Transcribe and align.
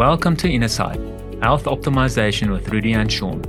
Welcome 0.00 0.34
to 0.36 0.50
Insight, 0.50 0.98
Health 1.42 1.64
Optimization 1.64 2.50
with 2.50 2.70
Rudy 2.70 2.94
and 2.94 3.12
Shaun. 3.12 3.44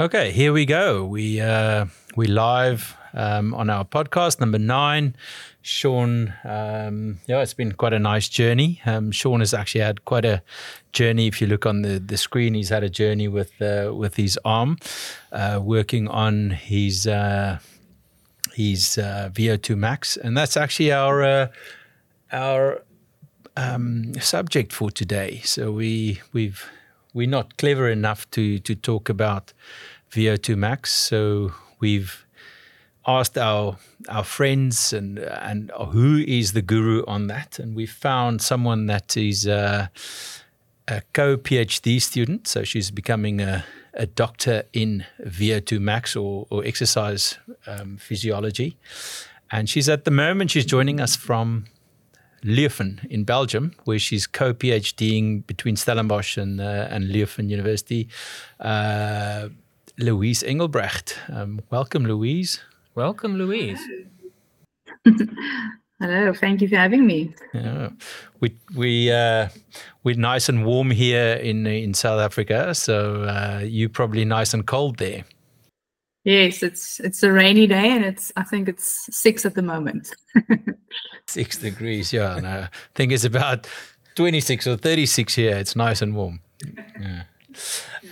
Okay, 0.00 0.32
here 0.32 0.50
we 0.50 0.64
go. 0.64 1.04
We 1.04 1.42
uh, 1.42 1.84
we 2.16 2.26
live 2.26 2.96
um, 3.12 3.52
on 3.52 3.68
our 3.68 3.84
podcast 3.84 4.40
number 4.40 4.58
nine. 4.58 5.14
Shaun, 5.60 6.32
um, 6.42 7.20
yeah, 7.26 7.42
it's 7.42 7.52
been 7.52 7.72
quite 7.72 7.92
a 7.92 7.98
nice 7.98 8.30
journey. 8.30 8.80
Um, 8.86 9.12
Shaun 9.12 9.40
has 9.40 9.52
actually 9.52 9.82
had 9.82 10.06
quite 10.06 10.24
a 10.24 10.42
journey. 10.92 11.26
If 11.26 11.42
you 11.42 11.48
look 11.48 11.66
on 11.66 11.82
the, 11.82 11.98
the 11.98 12.16
screen, 12.16 12.54
he's 12.54 12.70
had 12.70 12.82
a 12.82 12.88
journey 12.88 13.28
with 13.28 13.60
uh, 13.60 13.92
with 13.94 14.16
his 14.16 14.38
arm, 14.42 14.78
uh, 15.32 15.60
working 15.62 16.08
on 16.08 16.48
his 16.48 17.06
uh, 17.06 17.58
his 18.54 18.96
uh, 18.96 19.28
VO2 19.34 19.76
max, 19.76 20.16
and 20.16 20.34
that's 20.34 20.56
actually 20.56 20.92
our 20.92 21.22
uh, 21.22 21.48
our 22.32 22.83
um, 23.56 24.14
subject 24.20 24.72
for 24.72 24.90
today. 24.90 25.40
So 25.44 25.72
we 25.72 26.20
we've 26.32 26.68
we're 27.12 27.28
not 27.28 27.56
clever 27.56 27.88
enough 27.88 28.30
to 28.32 28.58
to 28.58 28.74
talk 28.74 29.08
about 29.08 29.52
VO2 30.10 30.56
max. 30.56 30.92
So 30.92 31.52
we've 31.80 32.26
asked 33.06 33.38
our 33.38 33.76
our 34.08 34.24
friends 34.24 34.92
and 34.92 35.18
and 35.18 35.70
who 35.90 36.24
is 36.26 36.52
the 36.52 36.62
guru 36.62 37.04
on 37.06 37.26
that, 37.28 37.58
and 37.58 37.74
we 37.74 37.86
found 37.86 38.42
someone 38.42 38.86
that 38.86 39.16
is 39.16 39.46
a, 39.46 39.90
a 40.88 41.02
co 41.12 41.36
PhD 41.36 42.00
student. 42.00 42.48
So 42.48 42.64
she's 42.64 42.90
becoming 42.90 43.40
a 43.40 43.64
a 43.96 44.06
doctor 44.06 44.64
in 44.72 45.04
VO2 45.20 45.80
max 45.80 46.16
or, 46.16 46.46
or 46.50 46.64
exercise 46.64 47.38
um, 47.66 47.96
physiology. 47.96 48.76
And 49.50 49.68
she's 49.68 49.88
at 49.88 50.04
the 50.04 50.10
moment, 50.10 50.50
she's 50.50 50.66
joining 50.66 51.00
us 51.00 51.14
from 51.16 51.66
Leuven 52.44 53.04
in 53.08 53.24
Belgium, 53.24 53.72
where 53.84 53.98
she's 53.98 54.26
co-PhDing 54.26 55.46
between 55.46 55.76
Stellenbosch 55.76 56.36
and 56.36 56.60
uh, 56.60 56.88
and 56.90 57.04
Leuven 57.10 57.48
University. 57.48 58.08
Uh, 58.60 59.48
Louise 59.98 60.42
Engelbrecht, 60.42 61.18
um, 61.32 61.60
welcome, 61.70 62.04
Louise. 62.04 62.60
Welcome, 62.96 63.38
Louise. 63.38 63.80
Hello, 66.00 66.32
thank 66.34 66.60
you 66.60 66.68
for 66.68 66.76
having 66.76 67.06
me. 67.06 67.32
Yeah, 67.54 67.90
we 68.40 68.56
we 68.74 69.10
uh, 69.10 69.48
we're 70.02 70.16
nice 70.16 70.48
and 70.48 70.66
warm 70.66 70.90
here 70.90 71.34
in 71.34 71.66
in 71.66 71.94
South 71.94 72.20
Africa, 72.20 72.74
so 72.74 73.22
uh, 73.22 73.60
you 73.64 73.88
probably 73.88 74.24
nice 74.24 74.52
and 74.52 74.66
cold 74.66 74.98
there. 74.98 75.24
Yes, 76.24 76.62
it's 76.62 77.00
it's 77.00 77.22
a 77.22 77.30
rainy 77.30 77.66
day, 77.66 77.90
and 77.90 78.04
it's 78.04 78.32
I 78.36 78.44
think 78.44 78.68
it's 78.68 79.14
six 79.14 79.44
at 79.44 79.54
the 79.54 79.62
moment. 79.62 80.14
six 81.26 81.58
degrees, 81.58 82.12
yeah. 82.12 82.36
And 82.36 82.46
I 82.46 82.68
think 82.94 83.12
it's 83.12 83.24
about 83.24 83.68
twenty 84.14 84.40
six 84.40 84.66
or 84.66 84.76
thirty 84.76 85.04
six 85.04 85.34
here. 85.34 85.56
It's 85.56 85.76
nice 85.76 86.00
and 86.00 86.14
warm. 86.14 86.40
Yeah. 86.98 87.24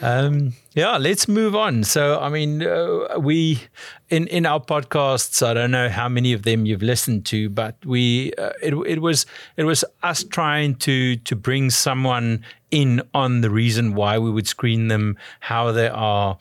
Um, 0.00 0.52
yeah, 0.74 0.96
let's 0.96 1.28
move 1.28 1.54
on. 1.54 1.84
So, 1.84 2.18
I 2.20 2.28
mean, 2.28 2.62
uh, 2.62 3.18
we 3.18 3.62
in 4.10 4.26
in 4.28 4.46
our 4.46 4.60
podcasts, 4.60 5.44
I 5.46 5.54
don't 5.54 5.70
know 5.70 5.88
how 5.88 6.08
many 6.08 6.32
of 6.32 6.42
them 6.42 6.66
you've 6.66 6.82
listened 6.82 7.24
to, 7.26 7.48
but 7.48 7.76
we 7.84 8.32
uh, 8.34 8.52
it 8.62 8.74
it 8.86 9.00
was 9.00 9.26
it 9.56 9.64
was 9.64 9.84
us 10.02 10.24
trying 10.24 10.74
to 10.76 11.16
to 11.16 11.36
bring 11.36 11.70
someone 11.70 12.44
in 12.70 13.02
on 13.14 13.40
the 13.42 13.50
reason 13.50 13.94
why 13.94 14.18
we 14.18 14.30
would 14.30 14.46
screen 14.46 14.88
them, 14.88 15.16
how 15.40 15.72
they 15.72 15.88
are. 15.88 16.38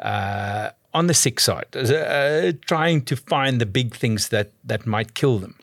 Uh, 0.00 0.70
on 0.94 1.08
the 1.08 1.14
sick 1.14 1.40
side, 1.40 1.76
uh, 1.76 2.52
trying 2.66 3.02
to 3.02 3.16
find 3.16 3.60
the 3.60 3.66
big 3.66 3.94
things 3.94 4.28
that 4.28 4.52
that 4.64 4.86
might 4.86 5.14
kill 5.14 5.38
them. 5.38 5.56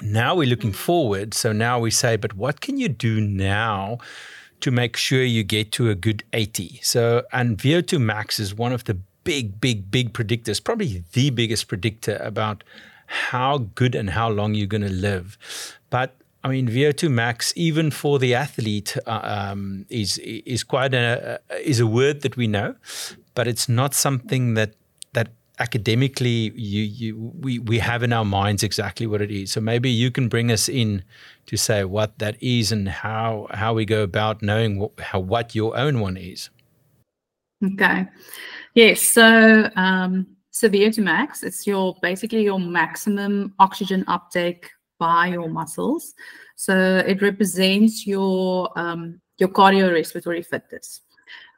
Now 0.00 0.34
we're 0.34 0.48
looking 0.48 0.72
forward. 0.72 1.34
So 1.34 1.52
now 1.52 1.78
we 1.78 1.90
say, 1.90 2.16
but 2.16 2.34
what 2.34 2.60
can 2.60 2.78
you 2.78 2.88
do 2.88 3.20
now 3.20 3.98
to 4.60 4.70
make 4.70 4.96
sure 4.96 5.22
you 5.22 5.42
get 5.42 5.72
to 5.72 5.90
a 5.90 5.94
good 5.94 6.22
80? 6.32 6.80
So, 6.82 7.24
and 7.32 7.58
VO2 7.58 8.00
max 8.00 8.38
is 8.38 8.54
one 8.54 8.72
of 8.72 8.84
the 8.84 8.94
big, 9.24 9.60
big, 9.60 9.90
big 9.90 10.12
predictors, 10.14 10.62
probably 10.62 11.04
the 11.12 11.30
biggest 11.30 11.68
predictor 11.68 12.16
about 12.16 12.64
how 13.06 13.58
good 13.74 13.94
and 13.94 14.10
how 14.10 14.30
long 14.30 14.54
you're 14.54 14.66
going 14.66 14.82
to 14.82 14.88
live. 14.88 15.36
But 15.90 16.16
I 16.42 16.48
mean, 16.48 16.68
VO2 16.68 17.10
max, 17.10 17.52
even 17.54 17.90
for 17.90 18.18
the 18.18 18.34
athlete, 18.34 18.96
uh, 19.06 19.20
um, 19.22 19.84
is 19.90 20.16
is 20.18 20.64
quite 20.64 20.94
a 20.94 21.38
is 21.62 21.80
a 21.80 21.86
word 21.86 22.22
that 22.22 22.36
we 22.36 22.46
know, 22.46 22.76
but 23.40 23.48
it's 23.48 23.70
not 23.70 23.94
something 23.94 24.52
that 24.52 24.74
that 25.14 25.28
academically 25.60 26.52
you, 26.54 26.82
you 26.82 27.32
we, 27.40 27.58
we 27.58 27.78
have 27.78 28.02
in 28.02 28.12
our 28.12 28.26
minds 28.26 28.62
exactly 28.62 29.06
what 29.06 29.22
it 29.22 29.30
is. 29.30 29.50
So 29.52 29.62
maybe 29.62 29.88
you 29.88 30.10
can 30.10 30.28
bring 30.28 30.52
us 30.52 30.68
in 30.68 31.02
to 31.46 31.56
say 31.56 31.84
what 31.84 32.18
that 32.18 32.36
is 32.42 32.70
and 32.70 32.86
how 32.86 33.46
how 33.54 33.72
we 33.72 33.86
go 33.86 34.02
about 34.02 34.42
knowing 34.42 34.78
what, 34.78 35.00
how 35.00 35.20
what 35.20 35.54
your 35.54 35.74
own 35.74 36.00
one 36.00 36.18
is. 36.18 36.50
Okay. 37.64 38.06
Yes. 38.74 39.00
So 39.00 39.70
um, 39.74 40.26
so 40.50 40.68
VO2 40.68 41.02
max, 41.02 41.42
it's 41.42 41.66
your 41.66 41.96
basically 42.02 42.42
your 42.42 42.60
maximum 42.60 43.54
oxygen 43.58 44.04
uptake 44.06 44.68
by 44.98 45.28
your 45.28 45.48
muscles. 45.48 46.12
So 46.56 46.98
it 47.06 47.22
represents 47.22 48.06
your 48.06 48.70
um, 48.78 49.18
your 49.38 49.48
cardiorespiratory 49.48 50.44
fitness. 50.44 51.00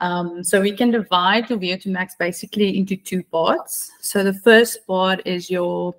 Um, 0.00 0.42
so 0.42 0.60
we 0.60 0.76
can 0.76 0.90
divide 0.90 1.48
your 1.48 1.58
VO2 1.58 1.86
max 1.86 2.14
basically 2.18 2.76
into 2.76 2.96
two 2.96 3.22
parts. 3.24 3.90
So 4.00 4.24
the 4.24 4.34
first 4.34 4.86
part 4.86 5.20
is 5.24 5.50
your 5.50 5.94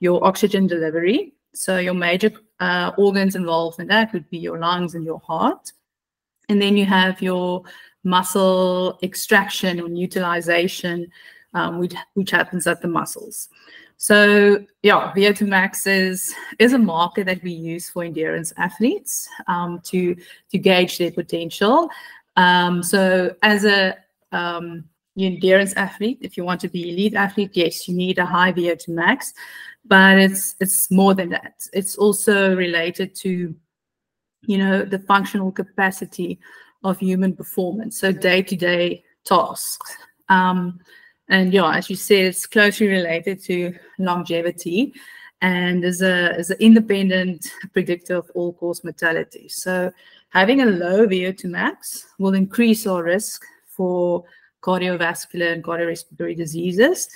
your 0.00 0.24
oxygen 0.24 0.66
delivery. 0.66 1.32
So 1.54 1.78
your 1.78 1.94
major 1.94 2.30
uh, 2.60 2.92
organs 2.98 3.34
involved 3.34 3.80
in 3.80 3.86
that 3.88 4.12
would 4.12 4.28
be 4.30 4.38
your 4.38 4.58
lungs 4.58 4.94
and 4.94 5.04
your 5.04 5.20
heart. 5.20 5.72
And 6.48 6.60
then 6.60 6.76
you 6.76 6.84
have 6.84 7.22
your 7.22 7.62
muscle 8.04 8.98
extraction 9.02 9.80
and 9.80 9.98
utilization, 9.98 11.10
um, 11.54 11.78
which, 11.78 11.94
which 12.14 12.30
happens 12.30 12.66
at 12.66 12.82
the 12.82 12.88
muscles. 12.88 13.48
So 13.98 14.64
yeah, 14.82 15.12
VO2 15.16 15.48
max 15.48 15.86
is, 15.86 16.34
is 16.58 16.74
a 16.74 16.78
marker 16.78 17.24
that 17.24 17.42
we 17.42 17.52
use 17.52 17.88
for 17.88 18.04
endurance 18.04 18.52
athletes 18.58 19.26
um, 19.46 19.80
to, 19.84 20.14
to 20.50 20.58
gauge 20.58 20.98
their 20.98 21.10
potential. 21.10 21.88
Um, 22.36 22.82
so 22.82 23.34
as 23.42 23.64
a 23.64 23.96
um, 24.32 24.84
endurance 25.18 25.72
athlete, 25.74 26.18
if 26.20 26.36
you 26.36 26.44
want 26.44 26.60
to 26.60 26.68
be 26.68 26.90
elite 26.90 27.14
athlete, 27.14 27.50
yes, 27.54 27.88
you 27.88 27.94
need 27.94 28.18
a 28.18 28.26
high 28.26 28.52
VO2 28.52 28.88
max, 28.88 29.32
but 29.84 30.18
it's 30.18 30.54
it's 30.60 30.90
more 30.90 31.14
than 31.14 31.30
that. 31.30 31.54
It's 31.72 31.96
also 31.96 32.54
related 32.54 33.14
to, 33.16 33.54
you 34.42 34.58
know, 34.58 34.84
the 34.84 34.98
functional 35.00 35.52
capacity 35.52 36.38
of 36.84 36.98
human 36.98 37.34
performance. 37.34 37.98
So 37.98 38.12
day-to-day 38.12 39.02
tasks. 39.24 39.96
Um, 40.28 40.80
and 41.28 41.52
yeah, 41.52 41.76
as 41.76 41.90
you 41.90 41.96
said, 41.96 42.26
it's 42.26 42.46
closely 42.46 42.86
related 42.86 43.42
to 43.44 43.74
longevity 43.98 44.94
and 45.46 45.84
is 45.84 46.02
a 46.02 46.34
is 46.40 46.50
an 46.50 46.56
independent 46.58 47.46
predictor 47.72 48.16
of 48.16 48.30
all 48.34 48.52
cause 48.54 48.82
mortality. 48.82 49.48
So 49.48 49.92
having 50.30 50.60
a 50.60 50.66
low 50.66 51.06
VO2 51.06 51.44
max 51.44 52.06
will 52.18 52.34
increase 52.34 52.86
our 52.86 53.02
risk 53.04 53.44
for 53.76 54.24
cardiovascular 54.62 55.52
and 55.52 55.62
cardiorespiratory 55.62 56.36
diseases. 56.36 57.08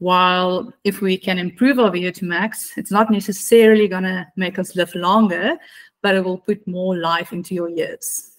While 0.00 0.72
if 0.84 1.00
we 1.00 1.16
can 1.16 1.38
improve 1.38 1.78
our 1.78 1.90
VO2 1.90 2.22
max, 2.22 2.72
it's 2.76 2.92
not 2.92 3.10
necessarily 3.10 3.88
going 3.88 4.04
to 4.04 4.26
make 4.36 4.58
us 4.58 4.76
live 4.76 4.94
longer, 4.94 5.56
but 6.02 6.14
it 6.14 6.24
will 6.24 6.38
put 6.38 6.66
more 6.68 6.94
life 6.96 7.32
into 7.32 7.54
your 7.54 7.70
years. 7.70 8.36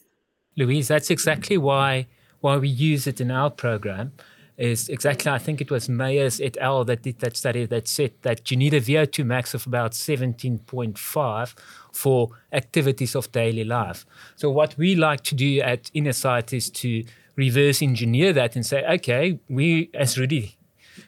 Louise, 0.58 0.88
that's 0.88 1.10
exactly 1.10 1.58
why 1.58 2.08
why 2.42 2.56
we 2.56 2.70
use 2.70 3.08
it 3.08 3.20
in 3.20 3.32
our 3.32 3.50
program 3.50 4.14
is 4.60 4.90
exactly, 4.90 5.32
I 5.32 5.38
think 5.38 5.62
it 5.62 5.72
was 5.72 5.88
Mayers 5.88 6.46
et 6.46 6.58
al. 6.58 6.84
that 6.84 7.02
did 7.02 7.20
that 7.20 7.38
study 7.38 7.66
that 7.66 7.88
said 7.88 8.12
that 8.24 8.52
you 8.52 8.58
need 8.58 8.74
a 8.74 8.82
VO2 8.82 9.26
max 9.26 9.54
of 9.54 9.66
about 9.66 9.94
17.5 9.94 11.54
for 11.94 12.30
activities 12.52 13.16
of 13.16 13.32
daily 13.32 13.64
life. 13.64 14.06
So, 14.36 14.52
what 14.52 14.78
we 14.78 14.96
like 14.96 15.22
to 15.24 15.36
do 15.36 15.62
at 15.62 15.84
InnerSight 15.96 16.52
is 16.52 16.70
to 16.72 17.06
reverse 17.38 17.82
engineer 17.82 18.34
that 18.34 18.58
and 18.58 18.66
say, 18.66 18.84
okay, 18.86 19.40
we, 19.48 19.90
as 19.94 20.20
Rudy 20.20 20.58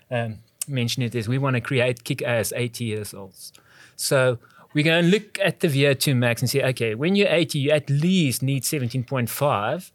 um, 0.09 0.39
mentioned 0.69 1.05
it, 1.07 1.13
is 1.13 1.27
we 1.27 1.37
want 1.37 1.55
to 1.55 1.61
create 1.61 2.05
kick 2.05 2.21
ass 2.21 2.53
80 2.55 2.85
years 2.85 3.13
olds. 3.13 3.51
So, 3.97 4.39
we 4.73 4.83
go 4.83 4.93
and 4.93 5.11
look 5.11 5.37
at 5.43 5.59
the 5.59 5.67
VO2 5.67 6.15
max 6.15 6.41
and 6.41 6.49
say, 6.49 6.63
okay, 6.63 6.95
when 6.95 7.17
you're 7.17 7.27
80, 7.27 7.59
you 7.59 7.71
at 7.71 7.89
least 7.89 8.41
need 8.41 8.63
17.5 8.63 9.91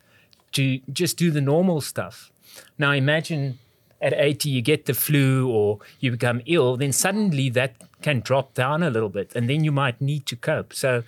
to 0.53 0.81
just 0.93 1.17
do 1.17 1.31
the 1.31 1.41
normal 1.41 1.81
stuff. 1.81 2.31
Now 2.79 2.93
imagine 2.93 3.59
at 4.01 4.13
80 4.13 4.51
you 4.51 4.63
get 4.63 4.87
the 4.87 4.95
flu 4.95 5.49
or 5.49 5.79
you 6.01 6.11
become 6.11 6.43
ill, 6.47 6.77
then 6.77 6.93
suddenly 6.93 7.49
that 7.51 7.75
can 8.03 8.21
drop 8.21 8.55
down 8.55 8.83
a 8.83 8.91
little 8.91 9.09
bit 9.09 9.33
and 9.35 9.49
then 9.49 9.65
you 9.65 9.73
might 9.73 10.01
need 10.01 10.27
to 10.27 10.37
cope. 10.37 10.73
So 10.75 11.03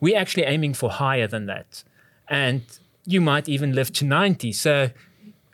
we're 0.00 0.18
actually 0.18 0.44
aiming 0.44 0.74
for 0.74 0.90
higher 0.90 1.26
than 1.26 1.46
that. 1.46 1.84
And 2.28 2.62
you 3.06 3.20
might 3.20 3.48
even 3.48 3.74
live 3.74 3.92
to 3.94 4.04
90. 4.04 4.52
So 4.52 4.90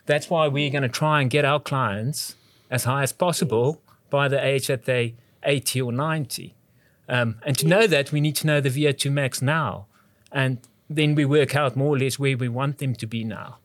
that's 0.05 0.29
why 0.29 0.47
we're 0.47 0.69
going 0.69 0.83
to 0.83 0.89
try 0.89 1.21
and 1.21 1.29
get 1.29 1.45
our 1.45 1.59
clients 1.59 2.35
as 2.69 2.85
high 2.85 3.03
as 3.03 3.11
possible 3.11 3.81
by 4.09 4.27
the 4.27 4.43
age 4.43 4.67
that 4.67 4.85
they 4.85 5.15
80 5.43 5.81
or 5.81 5.91
90. 5.91 6.55
Um, 7.09 7.35
and 7.45 7.57
to 7.57 7.67
know 7.67 7.87
that, 7.87 8.11
we 8.11 8.21
need 8.21 8.35
to 8.37 8.47
know 8.47 8.61
the 8.61 8.69
VO2 8.69 9.11
max 9.11 9.41
now. 9.41 9.87
And 10.31 10.59
then 10.89 11.15
we 11.15 11.25
work 11.25 11.55
out 11.55 11.75
more 11.75 11.95
or 11.95 11.99
less 11.99 12.17
where 12.17 12.37
we 12.37 12.47
want 12.47 12.77
them 12.77 12.95
to 12.95 13.07
be 13.07 13.23
now. 13.23 13.57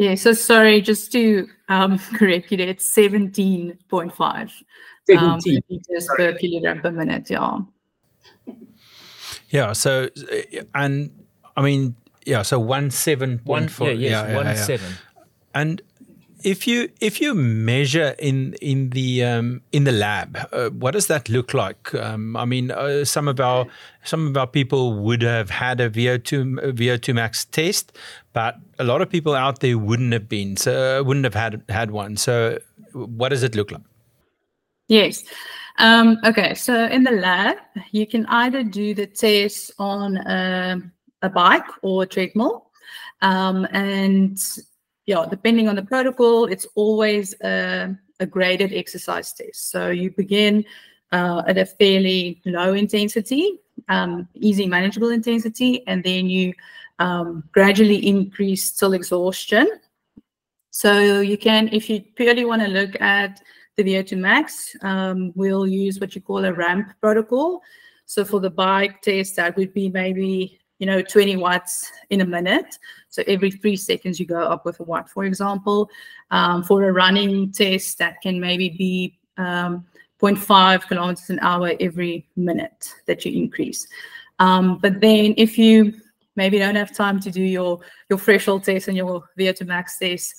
Yeah, 0.00 0.14
so 0.14 0.32
sorry, 0.32 0.80
just 0.80 1.12
to 1.12 1.46
um, 1.68 1.98
correct 2.14 2.50
you 2.50 2.56
there, 2.56 2.68
it's 2.68 2.90
17.5 2.96 4.50
um, 5.14 5.40
liters 5.68 6.08
per 6.16 6.32
kilogram 6.38 6.80
per 6.80 6.90
minute. 6.90 7.28
Yeah. 7.28 7.58
Yeah. 9.50 9.74
So, 9.74 10.08
and 10.74 11.10
I 11.54 11.60
mean, 11.60 11.96
yeah. 12.24 12.40
So 12.40 12.58
one 12.58 12.90
seven 12.90 13.42
one 13.44 13.68
four. 13.68 13.88
Yeah, 13.88 13.92
yes, 13.92 14.10
yeah, 14.10 14.36
one 14.36 14.46
yeah, 14.46 14.54
yeah. 14.54 14.64
seven. 14.64 14.92
And 15.54 15.82
if 16.42 16.66
you 16.66 16.88
if 17.00 17.20
you 17.20 17.34
measure 17.34 18.14
in 18.18 18.54
in 18.54 18.90
the 18.90 19.24
um, 19.24 19.62
in 19.72 19.84
the 19.84 19.92
lab, 19.92 20.38
uh, 20.52 20.70
what 20.70 20.92
does 20.92 21.06
that 21.06 21.28
look 21.28 21.54
like? 21.54 21.94
Um, 21.94 22.36
I 22.36 22.44
mean, 22.44 22.70
uh, 22.70 23.04
some 23.04 23.28
of 23.28 23.40
our 23.40 23.66
some 24.04 24.26
of 24.26 24.36
our 24.36 24.46
people 24.46 24.94
would 24.94 25.22
have 25.22 25.50
had 25.50 25.80
a 25.80 25.90
VO2 25.90 26.74
VO2 26.74 27.14
max 27.14 27.44
test, 27.46 27.96
but 28.32 28.56
a 28.78 28.84
lot 28.84 29.02
of 29.02 29.10
people 29.10 29.34
out 29.34 29.60
there 29.60 29.78
wouldn't 29.78 30.12
have 30.12 30.28
been, 30.28 30.56
so 30.56 31.02
wouldn't 31.02 31.24
have 31.24 31.34
had 31.34 31.62
had 31.68 31.90
one. 31.90 32.16
So, 32.16 32.58
what 32.92 33.30
does 33.30 33.42
it 33.42 33.54
look 33.54 33.70
like? 33.70 33.82
Yes. 34.88 35.24
Um, 35.78 36.18
okay, 36.24 36.54
so 36.54 36.86
in 36.86 37.04
the 37.04 37.12
lab, 37.12 37.56
you 37.90 38.06
can 38.06 38.26
either 38.26 38.62
do 38.62 38.92
the 38.92 39.06
test 39.06 39.70
on 39.78 40.16
a, 40.18 40.76
a 41.22 41.30
bike 41.30 41.64
or 41.82 42.02
a 42.02 42.06
treadmill, 42.06 42.66
um, 43.22 43.66
and 43.72 44.38
yeah, 45.10 45.26
depending 45.28 45.68
on 45.68 45.74
the 45.74 45.82
protocol, 45.82 46.44
it's 46.44 46.68
always 46.76 47.34
a, 47.42 47.96
a 48.20 48.26
graded 48.26 48.72
exercise 48.72 49.32
test. 49.32 49.72
So 49.72 49.90
you 49.90 50.12
begin 50.12 50.64
uh, 51.10 51.42
at 51.48 51.58
a 51.58 51.66
fairly 51.66 52.40
low 52.46 52.74
intensity, 52.74 53.58
um, 53.88 54.28
easy 54.34 54.66
manageable 54.68 55.10
intensity, 55.10 55.84
and 55.88 56.04
then 56.04 56.30
you 56.30 56.54
um, 57.00 57.42
gradually 57.50 58.06
increase 58.06 58.70
till 58.70 58.92
exhaustion. 58.92 59.66
So 60.70 61.18
you 61.18 61.36
can, 61.36 61.68
if 61.72 61.90
you 61.90 62.02
purely 62.14 62.44
want 62.44 62.62
to 62.62 62.68
look 62.68 63.00
at 63.00 63.42
the 63.76 63.82
VO2 63.82 64.16
max, 64.16 64.76
um, 64.82 65.32
we'll 65.34 65.66
use 65.66 65.98
what 65.98 66.14
you 66.14 66.20
call 66.20 66.44
a 66.44 66.52
ramp 66.52 66.92
protocol. 67.00 67.62
So 68.06 68.24
for 68.24 68.38
the 68.38 68.50
bike 68.50 69.02
test, 69.02 69.34
that 69.36 69.56
would 69.56 69.74
be 69.74 69.88
maybe 69.88 70.60
you 70.80 70.86
know 70.86 71.00
20 71.00 71.36
watts 71.36 71.92
in 72.08 72.22
a 72.22 72.26
minute. 72.26 72.78
So 73.10 73.22
every 73.28 73.50
three 73.50 73.76
seconds 73.76 74.18
you 74.18 74.26
go 74.26 74.40
up 74.40 74.64
with 74.64 74.80
a 74.80 74.82
watt, 74.82 75.08
for 75.08 75.24
example. 75.24 75.88
Um, 76.30 76.64
for 76.64 76.84
a 76.84 76.92
running 76.92 77.52
test, 77.52 77.98
that 77.98 78.20
can 78.22 78.40
maybe 78.40 78.70
be 78.70 79.18
um, 79.36 79.84
0.5 80.20 80.88
kilometers 80.88 81.30
an 81.30 81.38
hour 81.40 81.72
every 81.80 82.26
minute 82.36 82.94
that 83.06 83.24
you 83.24 83.32
increase. 83.32 83.86
Um, 84.38 84.78
but 84.78 85.00
then 85.00 85.34
if 85.36 85.58
you 85.58 85.94
maybe 86.34 86.58
don't 86.58 86.76
have 86.76 86.94
time 86.94 87.20
to 87.20 87.30
do 87.30 87.42
your, 87.42 87.80
your 88.08 88.18
threshold 88.18 88.64
test 88.64 88.88
and 88.88 88.96
your 88.96 89.24
VO2 89.38 89.66
max 89.66 89.98
test 89.98 90.34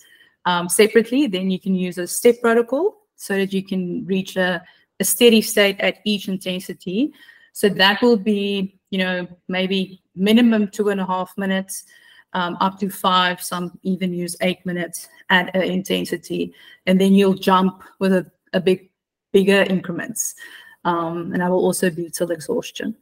um, 0.46 0.68
separately, 0.68 1.28
then 1.28 1.52
you 1.52 1.60
can 1.60 1.76
use 1.76 1.98
a 2.00 2.08
step 2.08 2.42
protocol 2.42 2.98
so 3.16 3.36
that 3.36 3.54
you 3.54 3.64
can 3.64 4.04
reach 4.06 4.38
a, 4.38 4.64
a 5.00 5.04
steady 5.04 5.42
state 5.42 5.80
at 5.80 6.00
each 6.04 6.28
intensity. 6.28 7.14
So 7.54 7.70
that 7.70 8.02
will 8.02 8.18
be, 8.18 8.80
you 8.90 8.98
know, 8.98 9.28
maybe 9.48 10.01
minimum 10.16 10.68
two 10.68 10.90
and 10.90 11.00
a 11.00 11.06
half 11.06 11.38
minutes 11.38 11.86
um, 12.34 12.58
up 12.62 12.80
to 12.80 12.90
five, 12.90 13.42
some 13.42 13.78
even 13.84 14.14
use 14.14 14.36
eight 14.42 14.66
minutes 14.66 15.10
at 15.30 15.54
an 15.56 15.64
intensity. 15.64 16.54
And 16.86 17.00
then 17.00 17.14
you'll 17.14 17.34
jump 17.34 17.84
with 18.00 18.14
a, 18.14 18.30
a 18.54 18.62
big, 18.62 18.90
bigger 19.32 19.64
increments. 19.64 20.36
Um, 20.86 21.32
and 21.34 21.44
I 21.44 21.50
will 21.50 21.64
also 21.64 21.90
be 21.90 22.10
till 22.10 22.32
exhaustion. 22.32 22.96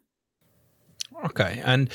Okay. 1.26 1.62
And 1.64 1.90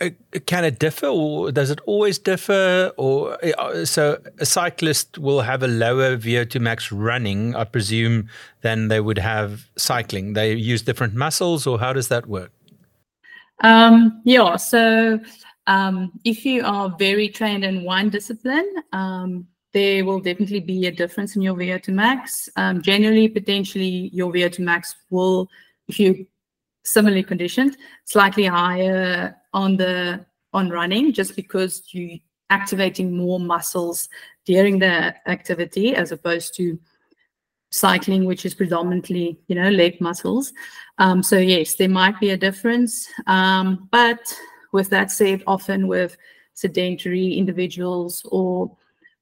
uh, 0.00 0.10
can 0.46 0.64
it 0.64 0.78
differ 0.78 1.06
or 1.06 1.52
does 1.52 1.70
it 1.70 1.80
always 1.86 2.18
differ 2.18 2.90
or 2.96 3.38
uh, 3.58 3.84
so 3.84 4.20
a 4.38 4.46
cyclist 4.46 5.18
will 5.18 5.40
have 5.42 5.62
a 5.62 5.68
lower 5.68 6.16
VO2 6.16 6.60
max 6.60 6.90
running 6.90 7.54
I 7.54 7.62
presume 7.62 8.28
than 8.62 8.88
they 8.88 8.98
would 8.98 9.18
have 9.18 9.68
cycling 9.76 10.32
they 10.32 10.52
use 10.52 10.82
different 10.82 11.14
muscles 11.14 11.64
or 11.64 11.78
how 11.78 11.92
does 11.92 12.08
that 12.08 12.26
work 12.26 12.50
um, 13.60 14.20
yeah 14.24 14.56
so 14.56 15.18
um, 15.66 16.12
if 16.24 16.44
you 16.44 16.64
are 16.64 16.94
very 16.98 17.28
trained 17.28 17.64
in 17.64 17.84
one 17.84 18.10
discipline, 18.10 18.70
um, 18.92 19.46
there 19.72 20.04
will 20.04 20.20
definitely 20.20 20.60
be 20.60 20.86
a 20.86 20.92
difference 20.92 21.36
in 21.36 21.42
your 21.42 21.54
VO2 21.54 21.88
max. 21.88 22.48
Um, 22.56 22.82
generally, 22.82 23.28
potentially, 23.28 24.10
your 24.12 24.32
VO2 24.32 24.60
max 24.60 24.94
will, 25.10 25.48
if 25.88 25.98
you 25.98 26.26
similarly 26.84 27.22
conditioned, 27.22 27.76
slightly 28.04 28.44
higher 28.44 29.36
on 29.52 29.76
the 29.76 30.24
on 30.52 30.70
running, 30.70 31.12
just 31.12 31.34
because 31.34 31.82
you 31.92 32.20
activating 32.50 33.16
more 33.16 33.40
muscles 33.40 34.08
during 34.44 34.78
the 34.78 35.14
activity 35.28 35.96
as 35.96 36.12
opposed 36.12 36.54
to 36.54 36.78
cycling, 37.74 38.24
which 38.24 38.46
is 38.46 38.54
predominantly, 38.54 39.36
you 39.48 39.56
know, 39.56 39.68
leg 39.68 40.00
muscles. 40.00 40.52
Um, 40.98 41.22
so 41.24 41.36
yes, 41.36 41.74
there 41.74 41.88
might 41.88 42.18
be 42.20 42.30
a 42.30 42.36
difference, 42.36 43.08
um, 43.26 43.88
but 43.90 44.20
with 44.72 44.90
that 44.90 45.10
said, 45.10 45.42
often 45.48 45.88
with 45.88 46.16
sedentary 46.54 47.34
individuals 47.34 48.22
or 48.30 48.76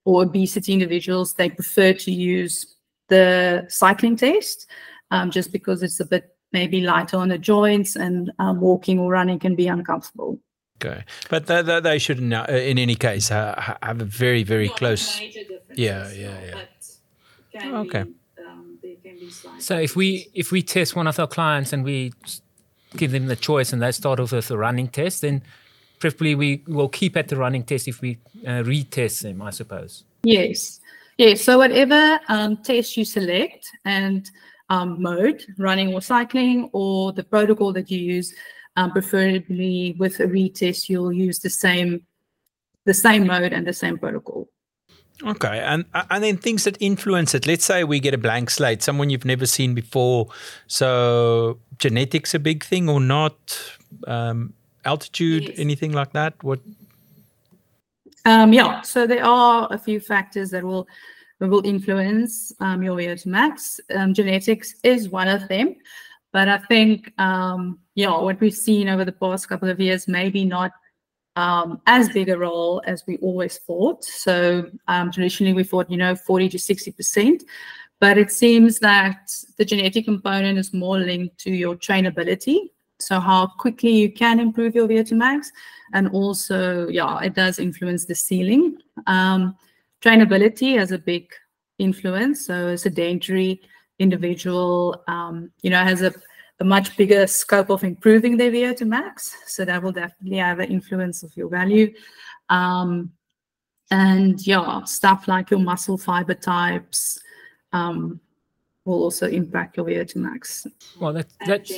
or 0.04 0.24
obesity 0.24 0.72
individuals, 0.72 1.32
they 1.34 1.48
prefer 1.48 1.92
to 1.92 2.10
use 2.10 2.76
the 3.08 3.64
cycling 3.68 4.16
test 4.16 4.66
um, 5.12 5.30
just 5.30 5.52
because 5.52 5.82
it's 5.82 6.00
a 6.00 6.04
bit 6.04 6.36
maybe 6.52 6.80
lighter 6.80 7.16
on 7.16 7.28
the 7.28 7.38
joints 7.38 7.96
and 7.96 8.32
um, 8.38 8.60
walking 8.60 8.98
or 8.98 9.10
running 9.10 9.38
can 9.38 9.54
be 9.54 9.68
uncomfortable. 9.68 10.38
Okay, 10.84 11.04
but 11.30 11.46
they, 11.46 11.98
should 11.98 12.18
uh, 12.32 12.44
in 12.50 12.76
any 12.76 12.96
case 12.96 13.30
uh, 13.30 13.76
have 13.82 14.00
a 14.00 14.04
very 14.04 14.42
very 14.42 14.66
Not 14.66 14.76
close. 14.76 15.20
Yeah, 15.74 16.10
yeah, 16.12 16.64
yeah. 17.54 17.78
okay. 17.84 18.02
Be, 18.02 18.14
so 19.58 19.78
if 19.78 19.96
we 19.96 20.28
if 20.34 20.52
we 20.52 20.62
test 20.62 20.96
one 20.96 21.06
of 21.06 21.18
our 21.18 21.26
clients 21.26 21.72
and 21.72 21.84
we 21.84 22.12
give 22.96 23.12
them 23.12 23.26
the 23.26 23.36
choice 23.36 23.72
and 23.72 23.82
they 23.82 23.92
start 23.92 24.20
off 24.20 24.32
with 24.32 24.50
a 24.50 24.58
running 24.58 24.88
test, 24.88 25.22
then 25.22 25.42
preferably 25.98 26.34
we 26.34 26.62
will 26.66 26.88
keep 26.88 27.16
at 27.16 27.28
the 27.28 27.36
running 27.36 27.62
test 27.62 27.88
if 27.88 28.00
we 28.00 28.18
uh, 28.46 28.62
retest 28.62 29.22
them, 29.22 29.40
I 29.42 29.50
suppose. 29.50 30.04
Yes. 30.24 30.80
Yes. 31.18 31.42
So 31.42 31.58
whatever 31.58 32.18
um, 32.28 32.56
test 32.58 32.96
you 32.96 33.04
select 33.04 33.66
and 33.84 34.28
um, 34.68 35.00
mode, 35.02 35.44
running 35.58 35.92
or 35.92 36.00
cycling, 36.00 36.70
or 36.72 37.12
the 37.12 37.22
protocol 37.22 37.72
that 37.74 37.90
you 37.90 37.98
use, 37.98 38.34
um, 38.76 38.90
preferably 38.90 39.94
with 39.98 40.18
a 40.20 40.24
retest, 40.26 40.88
you'll 40.88 41.12
use 41.12 41.38
the 41.38 41.50
same 41.50 42.04
the 42.84 42.94
same 42.94 43.26
mode 43.26 43.52
and 43.52 43.66
the 43.66 43.72
same 43.72 43.96
protocol. 43.96 44.48
Okay, 45.24 45.60
and 45.60 45.84
and 46.10 46.24
then 46.24 46.36
things 46.36 46.64
that 46.64 46.76
influence 46.80 47.34
it. 47.34 47.46
Let's 47.46 47.64
say 47.64 47.84
we 47.84 48.00
get 48.00 48.14
a 48.14 48.18
blank 48.18 48.50
slate, 48.50 48.82
someone 48.82 49.08
you've 49.10 49.24
never 49.24 49.46
seen 49.46 49.74
before. 49.74 50.28
So 50.66 51.58
genetics 51.78 52.34
a 52.34 52.38
big 52.38 52.64
thing 52.64 52.88
or 52.88 53.00
not? 53.00 53.34
Um, 54.06 54.54
altitude, 54.84 55.48
yes. 55.48 55.58
anything 55.58 55.92
like 55.92 56.12
that? 56.12 56.42
What? 56.42 56.60
Um, 58.24 58.52
yeah, 58.52 58.82
so 58.82 59.06
there 59.06 59.24
are 59.24 59.68
a 59.70 59.78
few 59.78 60.00
factors 60.00 60.50
that 60.50 60.64
will 60.64 60.86
will 61.40 61.64
influence 61.66 62.52
um, 62.60 62.82
your 62.82 62.96
VO2 62.96 63.26
max. 63.26 63.80
Um, 63.94 64.14
genetics 64.14 64.74
is 64.84 65.08
one 65.08 65.28
of 65.28 65.48
them, 65.48 65.74
but 66.32 66.48
I 66.48 66.58
think 66.58 67.12
um, 67.18 67.78
yeah, 67.94 68.10
what 68.10 68.40
we've 68.40 68.54
seen 68.54 68.88
over 68.88 69.04
the 69.04 69.12
past 69.12 69.48
couple 69.48 69.68
of 69.68 69.80
years, 69.80 70.08
maybe 70.08 70.44
not 70.44 70.72
um, 71.36 71.80
as 71.86 72.08
big 72.10 72.28
a 72.28 72.38
role 72.38 72.82
as 72.86 73.04
we 73.06 73.16
always 73.18 73.58
thought. 73.58 74.04
So 74.04 74.70
um, 74.88 75.10
traditionally 75.10 75.54
we 75.54 75.64
thought, 75.64 75.90
you 75.90 75.96
know, 75.96 76.14
40 76.14 76.48
to 76.50 76.58
60%, 76.58 77.42
but 78.00 78.18
it 78.18 78.30
seems 78.30 78.78
that 78.80 79.30
the 79.56 79.64
genetic 79.64 80.04
component 80.04 80.58
is 80.58 80.72
more 80.72 80.98
linked 80.98 81.38
to 81.38 81.50
your 81.50 81.76
trainability. 81.76 82.70
So 82.98 83.18
how 83.18 83.46
quickly 83.46 83.90
you 83.90 84.12
can 84.12 84.38
improve 84.40 84.74
your 84.74 84.86
VO2 84.86 85.12
max. 85.12 85.50
And 85.92 86.08
also, 86.08 86.88
yeah, 86.88 87.20
it 87.20 87.34
does 87.34 87.58
influence 87.58 88.04
the 88.04 88.14
ceiling. 88.14 88.78
Um, 89.06 89.56
trainability 90.00 90.78
has 90.78 90.92
a 90.92 90.98
big 90.98 91.32
influence. 91.78 92.46
So 92.46 92.68
a 92.68 92.78
sedentary 92.78 93.60
individual, 93.98 95.02
um, 95.08 95.50
you 95.62 95.70
know, 95.70 95.82
has 95.82 96.02
a 96.02 96.12
a 96.60 96.64
much 96.64 96.96
bigger 96.96 97.26
scope 97.26 97.70
of 97.70 97.84
improving 97.84 98.36
their 98.36 98.50
VO2 98.50 98.86
max. 98.86 99.36
So 99.46 99.64
that 99.64 99.82
will 99.82 99.92
definitely 99.92 100.38
have 100.38 100.58
an 100.60 100.70
influence 100.70 101.22
of 101.22 101.36
your 101.36 101.48
value. 101.48 101.92
Um, 102.48 103.12
and 103.90 104.44
yeah, 104.46 104.84
stuff 104.84 105.28
like 105.28 105.50
your 105.50 105.60
muscle 105.60 105.98
fiber 105.98 106.34
types 106.34 107.20
um, 107.72 108.20
will 108.84 109.02
also 109.02 109.28
impact 109.28 109.76
your 109.76 109.86
VO2 109.86 110.16
max. 110.16 110.66
Well, 111.00 111.12
that, 111.12 111.26
that's, 111.46 111.72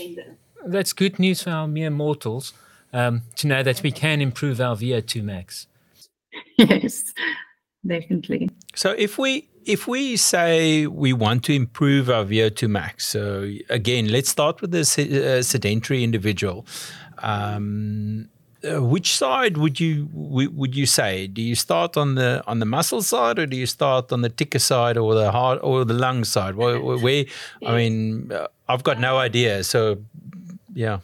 that's 0.67 0.93
good 0.93 1.19
news 1.19 1.43
for 1.43 1.51
our 1.51 1.67
mere 1.67 1.91
mortals 1.91 2.53
um, 2.93 3.23
to 3.37 3.47
know 3.47 3.63
that 3.63 3.83
we 3.83 3.91
can 3.91 4.21
improve 4.21 4.61
our 4.61 4.77
VO2 4.77 5.23
max. 5.23 5.67
Yes, 6.57 7.13
definitely. 7.87 8.49
So 8.75 8.91
if 8.93 9.19
we 9.19 9.49
if 9.67 9.87
we 9.87 10.17
say 10.17 10.87
we 10.87 11.13
want 11.13 11.45
to 11.45 11.55
improve 11.55 12.11
our 12.11 12.25
VO2 12.25 12.69
max, 12.69 13.07
so 13.07 13.51
again, 13.71 14.09
let's 14.09 14.29
start 14.29 14.61
with 14.61 14.71
the 14.71 14.81
uh, 14.81 15.43
sedentary 15.43 16.05
individual. 16.05 16.67
Um, 17.19 18.29
uh, 18.65 18.83
which 18.83 19.15
side 19.15 19.57
would 19.59 19.79
you 19.79 20.09
would 20.13 20.75
you 20.75 20.87
say? 20.87 21.27
Do 21.27 21.43
you 21.43 21.55
start 21.55 21.97
on 21.97 22.15
the 22.15 22.43
on 22.47 22.61
the 22.61 22.67
muscle 22.67 23.03
side, 23.03 23.39
or 23.39 23.47
do 23.47 23.57
you 23.57 23.67
start 23.67 24.11
on 24.13 24.23
the 24.23 24.31
ticker 24.31 24.59
side, 24.59 24.97
or 24.97 25.15
the 25.15 25.31
heart, 25.31 25.59
or 25.63 25.85
the 25.85 25.95
lung 25.95 26.25
side? 26.25 26.55
Where, 26.55 26.81
where 26.81 27.25
I 27.67 27.77
mean, 27.77 28.33
uh, 28.33 28.47
I've 28.69 28.83
got 28.83 28.99
no 28.99 29.19
idea. 29.19 29.65
So, 29.65 29.99
yeah. 30.73 31.01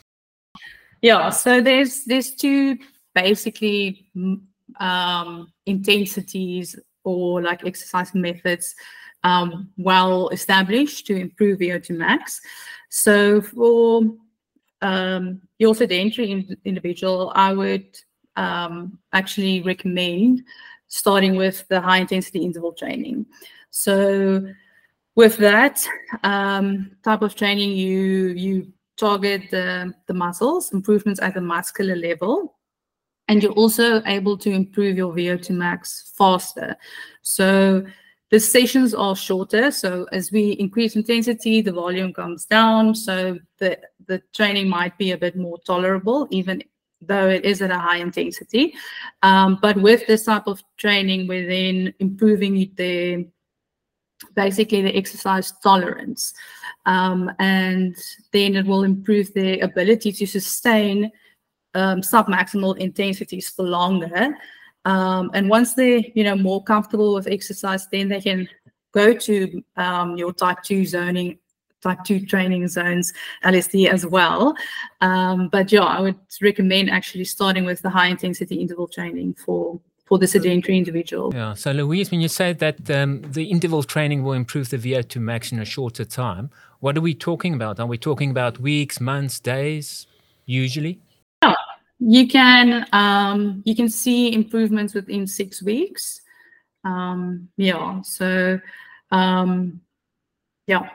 Yeah. 1.03 1.31
So 1.31 1.61
there's 1.61 2.05
there's 2.05 2.31
two 2.31 2.79
basically 3.15 4.07
um, 4.79 5.53
intensities 5.67 6.79
or 7.05 7.43
like 7.43 7.65
exercise 7.65 8.15
methods 8.15 8.75
um, 9.23 9.71
well 9.77 10.29
established 10.31 11.07
to 11.07 11.17
improve 11.17 11.59
VO2 11.59 11.97
max. 11.97 12.41
So 12.89 13.41
for 13.41 14.03
um, 14.83 15.43
your 15.59 15.75
sedentary 15.75 16.31
in, 16.31 16.57
individual, 16.65 17.33
I 17.35 17.53
would 17.53 17.99
um, 18.37 18.99
actually 19.13 19.63
recommend 19.63 20.43
starting 20.89 21.37
with 21.37 21.67
the 21.69 21.81
high 21.81 21.99
intensity 21.99 22.41
interval 22.41 22.73
training. 22.73 23.27
So 23.71 24.47
with 25.15 25.37
that 25.39 25.87
um, 26.25 26.93
type 27.05 27.23
of 27.23 27.35
training, 27.35 27.73
you 27.73 28.29
you 28.29 28.73
target 28.97 29.51
the, 29.51 29.95
the 30.07 30.15
muscles, 30.15 30.73
improvements 30.73 31.21
at 31.21 31.35
the 31.35 31.41
muscular 31.41 31.97
level, 31.97 32.59
and 33.31 33.45
you're 33.45 33.53
also 33.53 34.03
able 34.07 34.37
to 34.37 34.51
improve 34.51 34.97
your 34.97 35.13
VO2 35.13 35.51
max 35.51 36.13
faster. 36.17 36.77
So 37.23 37.87
the 38.31 38.41
sessions 38.41 38.93
are 38.93 39.15
shorter. 39.15 39.71
So 39.71 40.09
as 40.11 40.33
we 40.33 40.51
increase 40.65 40.97
intensity, 40.97 41.61
the 41.61 41.71
volume 41.71 42.13
comes 42.13 42.45
down. 42.45 42.97
So 42.97 43.39
the, 43.59 43.79
the 44.07 44.21
training 44.35 44.69
might 44.69 44.99
be 44.99 45.13
a 45.13 45.17
bit 45.17 45.37
more 45.37 45.59
tolerable, 45.65 46.27
even 46.33 46.65
though 47.01 47.29
it 47.29 47.45
is 47.45 47.63
at 47.63 47.71
a 47.71 47.79
high 47.79 47.99
intensity. 47.99 48.75
Um, 49.23 49.61
but 49.63 49.77
with 49.77 50.09
this 50.09 50.25
type 50.25 50.49
of 50.49 50.61
training, 50.77 51.29
we're 51.29 51.47
then 51.47 51.95
improving 52.01 52.73
the 52.75 53.29
basically 54.35 54.83
the 54.83 54.97
exercise 54.97 55.53
tolerance. 55.63 56.35
Um, 56.85 57.31
and 57.39 57.95
then 58.33 58.57
it 58.57 58.67
will 58.67 58.83
improve 58.83 59.33
the 59.35 59.61
ability 59.61 60.11
to 60.15 60.27
sustain 60.27 61.13
um, 61.75 62.01
submaximal 62.01 62.77
intensities 62.79 63.49
for 63.49 63.65
longer 63.65 64.35
um, 64.85 65.31
and 65.35 65.49
once 65.49 65.75
they're, 65.75 66.03
you 66.15 66.25
know, 66.25 66.37
more 66.37 66.63
comfortable 66.63 67.15
with 67.15 67.27
exercise, 67.27 67.87
then 67.89 68.09
they 68.09 68.21
can 68.21 68.49
go 68.93 69.13
to 69.15 69.63
um, 69.77 70.17
your 70.17 70.33
type 70.33 70.63
2 70.63 70.87
zoning, 70.87 71.39
type 71.83 71.99
2 72.05 72.27
training 72.27 72.67
zones, 72.69 73.13
LSD 73.45 73.89
as 73.89 74.07
well. 74.07 74.55
Um, 75.01 75.49
but 75.49 75.71
yeah, 75.71 75.83
I 75.83 76.01
would 76.01 76.19
recommend 76.41 76.91
actually 76.91 77.25
starting 77.25 77.65
with 77.65 77.83
the 77.83 77.91
high 77.91 78.09
intensity 78.09 78.57
interval 78.57 78.89
training 78.89 79.35
for 79.35 79.81
for 80.07 80.19
the 80.19 80.27
sedentary 80.27 80.77
individual. 80.77 81.33
Yeah. 81.33 81.55
So 81.55 81.71
Louise, 81.71 82.11
when 82.11 82.21
you 82.21 82.27
say 82.27 82.53
that 82.55 82.91
um, 82.91 83.23
the 83.23 83.45
interval 83.45 83.85
training 83.85 84.25
will 84.25 84.33
improve 84.33 84.69
the 84.69 84.77
VO2 84.77 85.21
max 85.21 85.53
in 85.53 85.61
a 85.61 85.65
shorter 85.65 86.05
time, 86.05 86.51
what 86.81 86.99
are 86.99 87.01
we 87.01 87.15
talking 87.15 87.55
about? 87.55 87.79
Are 87.79 87.87
we 87.87 87.97
talking 87.97 88.33
about 88.33 88.59
weeks, 88.59 89.01
months, 89.01 89.39
days, 89.39 90.09
usually? 90.47 90.99
You 92.01 92.27
can 92.27 92.87
um, 92.93 93.63
you 93.65 93.77
can 93.77 93.89
see 93.89 94.33
improvements 94.33 94.95
within 94.95 95.27
six 95.27 95.63
weeks. 95.63 96.23
Um, 96.85 97.49
yeah, 97.57 98.01
so 98.03 98.59
um, 99.11 99.81
yeah, 100.67 100.89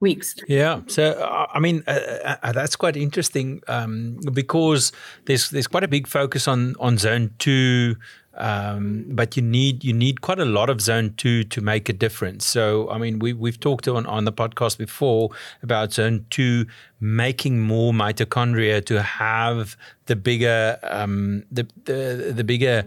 weeks. 0.00 0.36
Yeah, 0.46 0.80
so 0.86 1.48
I 1.52 1.58
mean 1.60 1.82
uh, 1.86 2.36
uh, 2.42 2.52
that's 2.52 2.76
quite 2.76 2.96
interesting 2.96 3.62
um, 3.68 4.18
because 4.32 4.92
there's 5.24 5.50
there's 5.50 5.66
quite 5.66 5.84
a 5.84 5.88
big 5.88 6.06
focus 6.06 6.46
on 6.46 6.74
on 6.78 6.98
zone 6.98 7.34
two 7.38 7.96
um, 8.36 9.04
but 9.08 9.36
you 9.36 9.42
need 9.42 9.84
you 9.84 9.92
need 9.92 10.20
quite 10.20 10.38
a 10.38 10.44
lot 10.44 10.70
of 10.70 10.80
zone 10.80 11.14
two 11.16 11.44
to 11.44 11.60
make 11.60 11.88
a 11.88 11.92
difference. 11.92 12.46
So 12.46 12.90
I 12.90 12.98
mean 12.98 13.18
we 13.18 13.32
we've 13.32 13.58
talked 13.60 13.86
on, 13.88 14.06
on 14.06 14.24
the 14.24 14.32
podcast 14.32 14.78
before 14.78 15.30
about 15.62 15.92
zone 15.92 16.26
two 16.30 16.66
making 17.00 17.60
more 17.60 17.92
mitochondria 17.92 18.84
to 18.86 19.02
have 19.02 19.76
the 20.06 20.16
bigger 20.16 20.78
um, 20.82 21.44
the, 21.50 21.66
the 21.84 22.32
the 22.34 22.44
bigger 22.44 22.84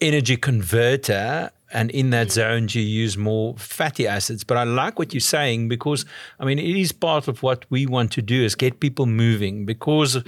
energy 0.00 0.36
converter 0.36 1.50
and 1.72 1.90
in 1.90 2.10
that 2.10 2.30
zone 2.30 2.68
you 2.70 2.80
use 2.80 3.16
more 3.16 3.54
fatty 3.56 4.06
acids 4.06 4.44
but 4.44 4.56
i 4.56 4.62
like 4.62 4.98
what 4.98 5.12
you're 5.12 5.20
saying 5.20 5.68
because 5.68 6.04
i 6.40 6.44
mean 6.44 6.58
it 6.58 6.76
is 6.76 6.92
part 6.92 7.28
of 7.28 7.42
what 7.42 7.66
we 7.68 7.84
want 7.84 8.12
to 8.12 8.22
do 8.22 8.42
is 8.42 8.54
get 8.54 8.80
people 8.80 9.06
moving 9.06 9.66
because 9.66 10.22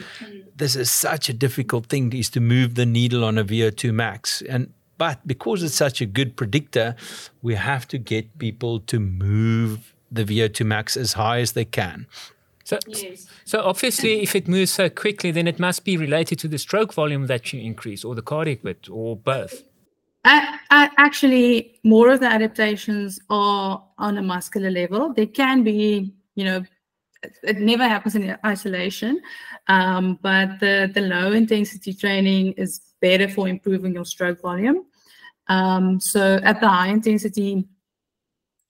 this 0.61 0.77
is 0.77 0.91
such 0.91 1.29
a 1.29 1.33
difficult 1.33 1.87
thing 1.87 2.13
is 2.13 2.31
to 2.31 2.41
move 2.41 2.77
the 2.77 2.87
needle 2.87 3.25
on 3.25 3.39
a 3.39 3.45
VO2 3.45 3.93
max. 3.93 4.43
And 4.43 4.73
but 4.99 5.27
because 5.27 5.63
it's 5.63 5.75
such 5.75 6.01
a 6.03 6.07
good 6.07 6.37
predictor, 6.37 6.95
we 7.41 7.55
have 7.55 7.89
to 7.89 7.97
get 7.97 8.39
people 8.39 8.81
to 8.81 9.01
move 9.01 9.95
the 10.13 10.25
VO2 10.25 10.67
max 10.67 10.97
as 10.97 11.15
high 11.15 11.41
as 11.41 11.53
they 11.53 11.65
can. 11.65 12.07
So, 12.65 12.79
yes. 12.87 13.27
so 13.47 13.63
obviously, 13.63 14.23
if 14.23 14.37
it 14.37 14.47
moves 14.47 14.71
so 14.71 14.91
quickly, 14.91 15.31
then 15.31 15.49
it 15.49 15.59
must 15.59 15.85
be 15.85 15.97
related 15.97 16.39
to 16.41 16.49
the 16.49 16.59
stroke 16.59 16.93
volume 16.93 17.27
that 17.27 17.53
you 17.53 17.61
increase, 17.61 18.05
or 18.05 18.15
the 18.15 18.23
cardiac 18.23 18.63
bit, 18.63 18.89
or 18.91 19.17
both. 19.17 19.65
Uh, 20.25 20.57
uh, 20.71 20.89
actually, 20.99 21.81
more 21.83 22.11
of 22.11 22.21
the 22.21 22.27
adaptations 22.27 23.19
are 23.31 23.83
on 23.97 24.19
a 24.19 24.23
muscular 24.23 24.71
level. 24.71 25.15
They 25.15 25.27
can 25.27 25.65
be, 25.65 26.13
you 26.35 26.45
know, 26.45 26.63
it 27.43 27.59
never 27.59 27.87
happens 27.87 28.15
in 28.15 28.37
isolation, 28.45 29.21
um, 29.69 30.19
but 30.23 30.59
the, 30.61 30.91
the 30.95 31.03
low 31.03 31.33
intensity 31.33 31.93
training 31.93 32.53
is 32.53 32.81
better 33.01 33.29
for 33.29 33.49
improving 33.49 33.95
your 33.95 34.05
stroke 34.05 34.41
volume. 34.41 34.85
Um, 35.49 36.01
so 36.01 36.41
at 36.43 36.61
the 36.61 36.69
high 36.69 36.89
intensity 36.89 37.67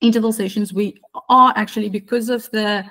interval 0.01 0.33
sessions, 0.33 0.73
we 0.73 0.99
are 1.29 1.53
actually, 1.55 1.89
because 1.89 2.29
of 2.29 2.49
the, 2.51 2.83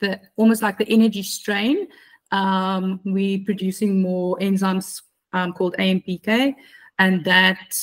the 0.00 0.20
almost 0.36 0.62
like 0.62 0.78
the 0.78 0.88
energy 0.88 1.22
strain, 1.22 1.88
um, 2.32 3.00
we 3.04 3.38
producing 3.38 4.02
more 4.02 4.36
enzymes 4.38 5.02
um, 5.32 5.52
called 5.52 5.76
AMPK, 5.78 6.54
and 6.98 7.24
that 7.24 7.74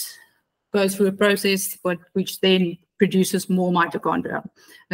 goes 0.73 0.95
through 0.95 1.07
a 1.07 1.11
process 1.11 1.77
but, 1.83 1.97
which 2.13 2.41
then 2.41 2.77
produces 2.97 3.49
more 3.49 3.71
mitochondria. 3.71 4.43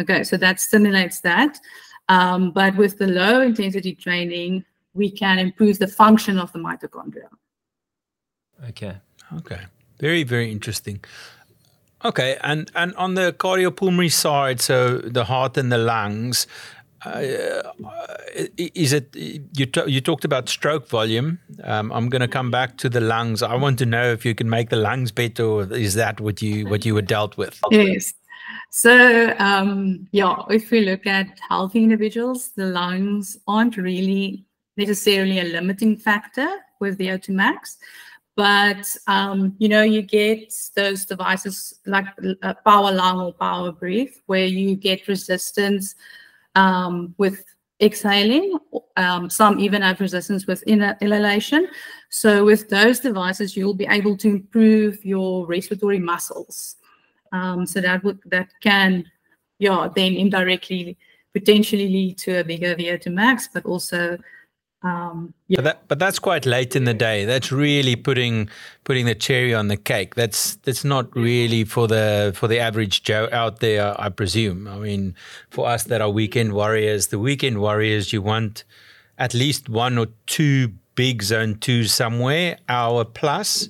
Okay, 0.00 0.24
so 0.24 0.36
that 0.36 0.60
stimulates 0.60 1.20
that. 1.20 1.58
Um, 2.10 2.50
but 2.50 2.76
with 2.76 2.98
the 2.98 3.06
low 3.06 3.40
intensity 3.40 3.94
training, 3.94 4.64
we 4.94 5.10
can 5.10 5.38
improve 5.38 5.78
the 5.78 5.86
function 5.86 6.38
of 6.38 6.52
the 6.52 6.58
mitochondria. 6.58 7.28
Okay. 8.68 8.96
Okay. 9.38 9.60
Very, 10.00 10.24
very 10.24 10.50
interesting. 10.50 11.04
Okay, 12.02 12.38
and 12.42 12.70
and 12.74 12.94
on 12.96 13.14
the 13.14 13.34
cardiopulmonary 13.38 14.10
side, 14.10 14.60
so 14.62 14.98
the 14.98 15.24
heart 15.24 15.58
and 15.58 15.70
the 15.70 15.76
lungs, 15.76 16.46
uh, 17.04 17.62
is 18.56 18.94
it 18.94 19.14
you? 19.14 19.66
you 19.86 20.00
talked 20.00 20.24
about 20.24 20.48
stroke 20.48 20.88
volume. 20.88 21.38
Um, 21.62 21.92
I'm 21.92 22.08
going 22.08 22.22
to 22.22 22.28
come 22.28 22.50
back 22.50 22.78
to 22.78 22.88
the 22.88 23.00
lungs. 23.00 23.42
I 23.42 23.54
want 23.54 23.78
to 23.80 23.86
know 23.86 24.12
if 24.12 24.24
you 24.24 24.34
can 24.34 24.48
make 24.48 24.70
the 24.70 24.76
lungs 24.76 25.12
better, 25.12 25.44
or 25.44 25.72
is 25.74 25.92
that 25.94 26.20
what 26.20 26.40
you 26.40 26.66
what 26.66 26.86
you 26.86 26.94
were 26.94 27.02
dealt 27.02 27.36
with? 27.36 27.60
Yes. 27.70 28.14
So, 28.70 29.34
um, 29.38 30.08
yeah, 30.12 30.42
if 30.48 30.70
we 30.70 30.82
look 30.82 31.06
at 31.06 31.38
healthy 31.48 31.82
individuals, 31.82 32.50
the 32.56 32.66
lungs 32.66 33.38
aren't 33.46 33.76
really 33.76 34.44
necessarily 34.76 35.40
a 35.40 35.44
limiting 35.44 35.96
factor 35.96 36.48
with 36.80 36.98
VO2 36.98 37.30
max. 37.30 37.78
But, 38.36 38.86
um, 39.06 39.54
you 39.58 39.68
know, 39.68 39.82
you 39.82 40.02
get 40.02 40.52
those 40.74 41.04
devices 41.04 41.80
like 41.84 42.06
uh, 42.42 42.54
PowerLung 42.64 43.26
or 43.26 43.34
POWERbreathe, 43.34 44.14
where 44.26 44.46
you 44.46 44.76
get 44.76 45.08
resistance 45.08 45.94
um, 46.54 47.14
with 47.18 47.44
exhaling. 47.80 48.56
Um, 48.96 49.28
some 49.30 49.58
even 49.58 49.82
have 49.82 50.00
resistance 50.00 50.46
with 50.46 50.62
inhalation. 50.62 51.68
So 52.10 52.44
with 52.44 52.68
those 52.68 53.00
devices, 53.00 53.56
you'll 53.56 53.74
be 53.74 53.86
able 53.86 54.16
to 54.18 54.28
improve 54.28 55.04
your 55.04 55.46
respiratory 55.46 55.98
muscles. 55.98 56.76
Um, 57.32 57.66
so 57.66 57.80
that 57.80 58.02
would 58.04 58.18
that 58.26 58.48
can, 58.60 59.04
yeah, 59.58 59.88
then 59.94 60.14
indirectly 60.14 60.96
potentially 61.32 61.88
lead 61.88 62.18
to 62.18 62.40
a 62.40 62.44
bigger 62.44 62.74
VO2 62.74 63.12
max, 63.12 63.48
but 63.52 63.64
also 63.64 64.18
um, 64.82 65.34
yeah. 65.48 65.56
But, 65.56 65.64
that, 65.64 65.88
but 65.88 65.98
that's 65.98 66.18
quite 66.18 66.46
late 66.46 66.74
in 66.74 66.84
the 66.84 66.94
day. 66.94 67.24
That's 67.26 67.52
really 67.52 67.96
putting 67.96 68.48
putting 68.84 69.04
the 69.04 69.14
cherry 69.14 69.54
on 69.54 69.68
the 69.68 69.76
cake. 69.76 70.14
That's 70.14 70.56
that's 70.56 70.84
not 70.84 71.14
really 71.14 71.64
for 71.64 71.86
the 71.86 72.32
for 72.34 72.48
the 72.48 72.58
average 72.58 73.02
Joe 73.02 73.28
out 73.30 73.60
there, 73.60 73.94
I 74.00 74.08
presume. 74.08 74.66
I 74.66 74.78
mean, 74.78 75.14
for 75.50 75.68
us 75.68 75.84
that 75.84 76.00
are 76.00 76.10
weekend 76.10 76.54
warriors, 76.54 77.08
the 77.08 77.18
weekend 77.18 77.60
warriors, 77.60 78.12
you 78.12 78.22
want 78.22 78.64
at 79.18 79.34
least 79.34 79.68
one 79.68 79.98
or 79.98 80.06
two 80.26 80.72
big 80.94 81.22
zone 81.22 81.56
two 81.56 81.84
somewhere, 81.84 82.58
hour 82.68 83.04
plus, 83.04 83.68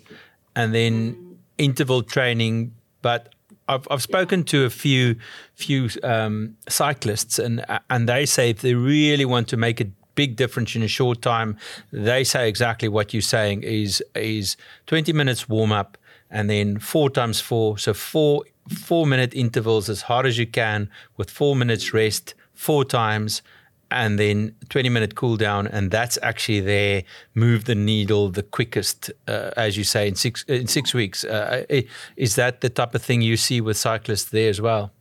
and 0.55 0.73
then 0.73 1.39
interval 1.59 2.03
training. 2.03 2.73
But 3.03 3.35
I've 3.71 3.87
I've 3.91 4.03
spoken 4.03 4.45
to 4.45 4.65
a 4.65 4.71
few 4.71 5.17
few 5.55 5.89
um, 6.03 6.57
cyclists, 6.69 7.39
and 7.39 7.65
and 7.89 8.09
they 8.09 8.27
say 8.27 8.51
if 8.51 8.61
they 8.61 8.75
really 8.75 9.25
want 9.25 9.49
to 9.49 9.57
make 9.57 9.81
a 9.81 9.87
big 10.15 10.37
difference 10.37 10.75
in 10.77 10.83
a 10.83 10.89
short 10.89 11.23
time. 11.23 11.57
They 11.93 12.25
say 12.25 12.49
exactly 12.49 12.89
what 12.89 13.15
you're 13.15 13.23
saying 13.23 13.63
is 13.63 14.03
is 14.15 14.57
20 14.87 15.13
minutes 15.13 15.49
warm 15.49 15.73
up 15.73 15.97
and 16.31 16.51
then 16.51 16.79
four 16.79 17.11
times 17.11 17.41
four, 17.41 17.79
so 17.79 17.95
four 17.95 18.45
four 18.69 19.07
minute 19.07 19.33
intervals 19.35 19.89
as 19.89 20.03
hard 20.03 20.27
as 20.27 20.37
you 20.39 20.47
can 20.47 20.91
with 21.17 21.31
four 21.31 21.57
minutes 21.57 21.95
rest, 21.95 22.35
four 22.53 22.85
times 22.85 23.43
and 23.91 24.19
then 24.19 24.55
20 24.69 24.89
minute 24.89 25.15
cool 25.15 25.37
down 25.37 25.67
and 25.67 25.91
that's 25.91 26.19
actually 26.23 26.61
there 26.61 27.03
move 27.35 27.65
the 27.65 27.75
needle 27.75 28.29
the 28.29 28.43
quickest 28.43 29.11
uh, 29.27 29.51
as 29.57 29.77
you 29.77 29.85
say 29.85 30.09
in 30.09 30.15
six 30.15 30.45
in 30.45 30.67
six 30.67 30.95
weeks. 30.95 31.25
Uh, 31.25 31.65
is 32.17 32.37
that 32.37 32.61
the 32.61 32.69
type 32.69 32.95
of 32.95 33.03
thing 33.03 33.21
you 33.21 33.37
see 33.37 33.61
with 33.61 33.77
cyclists 33.77 34.31
there 34.31 34.49
as 34.49 34.61
well? 34.61 34.93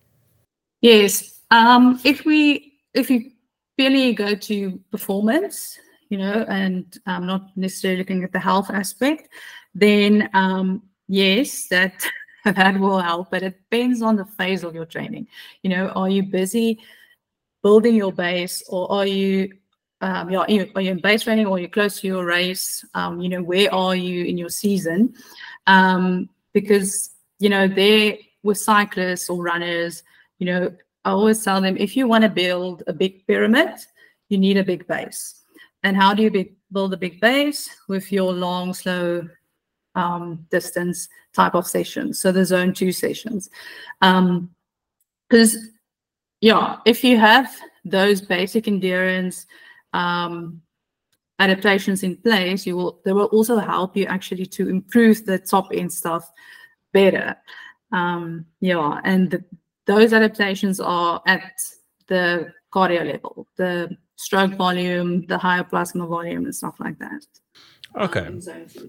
Yes. 0.81 1.41
Um, 1.51 1.99
if 2.03 2.25
we 2.25 2.73
if 2.93 3.09
you 3.09 3.31
purely 3.77 4.13
go 4.13 4.35
to 4.35 4.79
performance 4.91 5.79
you 6.09 6.17
know 6.17 6.45
and 6.49 6.97
um, 7.05 7.25
not 7.25 7.55
necessarily 7.55 7.99
looking 7.99 8.23
at 8.23 8.31
the 8.33 8.39
health 8.39 8.69
aspect 8.69 9.29
then 9.73 10.29
um, 10.33 10.81
yes 11.07 11.67
that 11.67 12.05
that 12.45 12.79
will 12.79 12.99
help 12.99 13.29
but 13.31 13.43
it 13.43 13.57
depends 13.69 14.01
on 14.01 14.15
the 14.15 14.25
phase 14.25 14.63
of 14.63 14.73
your 14.73 14.85
training. 14.85 15.27
You 15.63 15.69
know 15.69 15.89
are 15.89 16.09
you 16.09 16.23
busy 16.23 16.79
building 17.63 17.95
your 17.95 18.13
base 18.13 18.63
or 18.69 18.91
are 18.91 19.05
you 19.05 19.51
um, 20.01 20.29
you, 20.29 20.39
are 20.39 20.49
you 20.81 20.91
in 20.91 20.99
base 20.99 21.23
training 21.23 21.45
or 21.45 21.57
you're 21.57 21.67
you 21.67 21.69
close 21.69 21.99
to 21.99 22.07
your 22.07 22.25
race? 22.25 22.85
Um, 22.93 23.19
you 23.19 23.27
know, 23.27 23.43
where 23.43 23.73
are 23.73 23.95
you 23.95 24.25
in 24.25 24.37
your 24.37 24.49
season? 24.49 25.13
Um, 25.67 26.29
because, 26.53 27.11
you 27.39 27.49
know, 27.49 27.67
there 27.67 28.15
with 28.43 28.57
cyclists 28.57 29.29
or 29.29 29.43
runners, 29.43 30.03
you 30.37 30.45
know, 30.45 30.73
I 31.03 31.11
always 31.11 31.43
tell 31.43 31.59
them 31.61 31.75
if 31.77 31.97
you 31.97 32.07
want 32.07 32.23
to 32.23 32.29
build 32.29 32.83
a 32.87 32.93
big 32.93 33.25
pyramid, 33.27 33.71
you 34.29 34.37
need 34.37 34.57
a 34.57 34.63
big 34.63 34.87
base. 34.87 35.41
And 35.83 35.97
how 35.97 36.13
do 36.13 36.23
you 36.23 36.31
be, 36.31 36.55
build 36.71 36.93
a 36.93 36.97
big 36.97 37.19
base? 37.19 37.69
With 37.87 38.11
your 38.11 38.31
long, 38.31 38.73
slow 38.73 39.27
um, 39.95 40.45
distance 40.49 41.09
type 41.33 41.55
of 41.55 41.67
sessions. 41.67 42.19
So 42.19 42.31
the 42.31 42.45
zone 42.45 42.73
two 42.73 42.91
sessions. 42.91 43.49
Because 43.99 45.55
um, 45.55 45.69
yeah, 46.41 46.77
if 46.85 47.03
you 47.03 47.17
have 47.17 47.53
those 47.85 48.21
basic 48.21 48.67
endurance 48.67 49.45
um, 49.93 50.61
adaptations 51.39 52.03
in 52.03 52.17
place, 52.17 52.65
you 52.65 52.75
will 52.75 53.01
they 53.05 53.13
will 53.13 53.25
also 53.25 53.57
help 53.57 53.95
you 53.97 54.05
actually 54.05 54.45
to 54.45 54.69
improve 54.69 55.25
the 55.25 55.39
top 55.39 55.69
end 55.73 55.91
stuff 55.91 56.29
better. 56.93 57.35
Um, 57.91 58.45
yeah, 58.61 58.99
and 59.03 59.31
the, 59.31 59.43
those 59.85 60.13
adaptations 60.13 60.79
are 60.79 61.21
at 61.25 61.53
the 62.07 62.53
cardio 62.73 63.05
level, 63.05 63.47
the 63.55 63.97
stroke 64.15 64.53
volume, 64.53 65.25
the 65.25 65.37
higher 65.37 65.63
plasma 65.63 66.05
volume, 66.05 66.45
and 66.45 66.55
stuff 66.55 66.75
like 66.79 66.99
that. 66.99 67.25
Okay. 67.95 68.21
Um, 68.21 68.41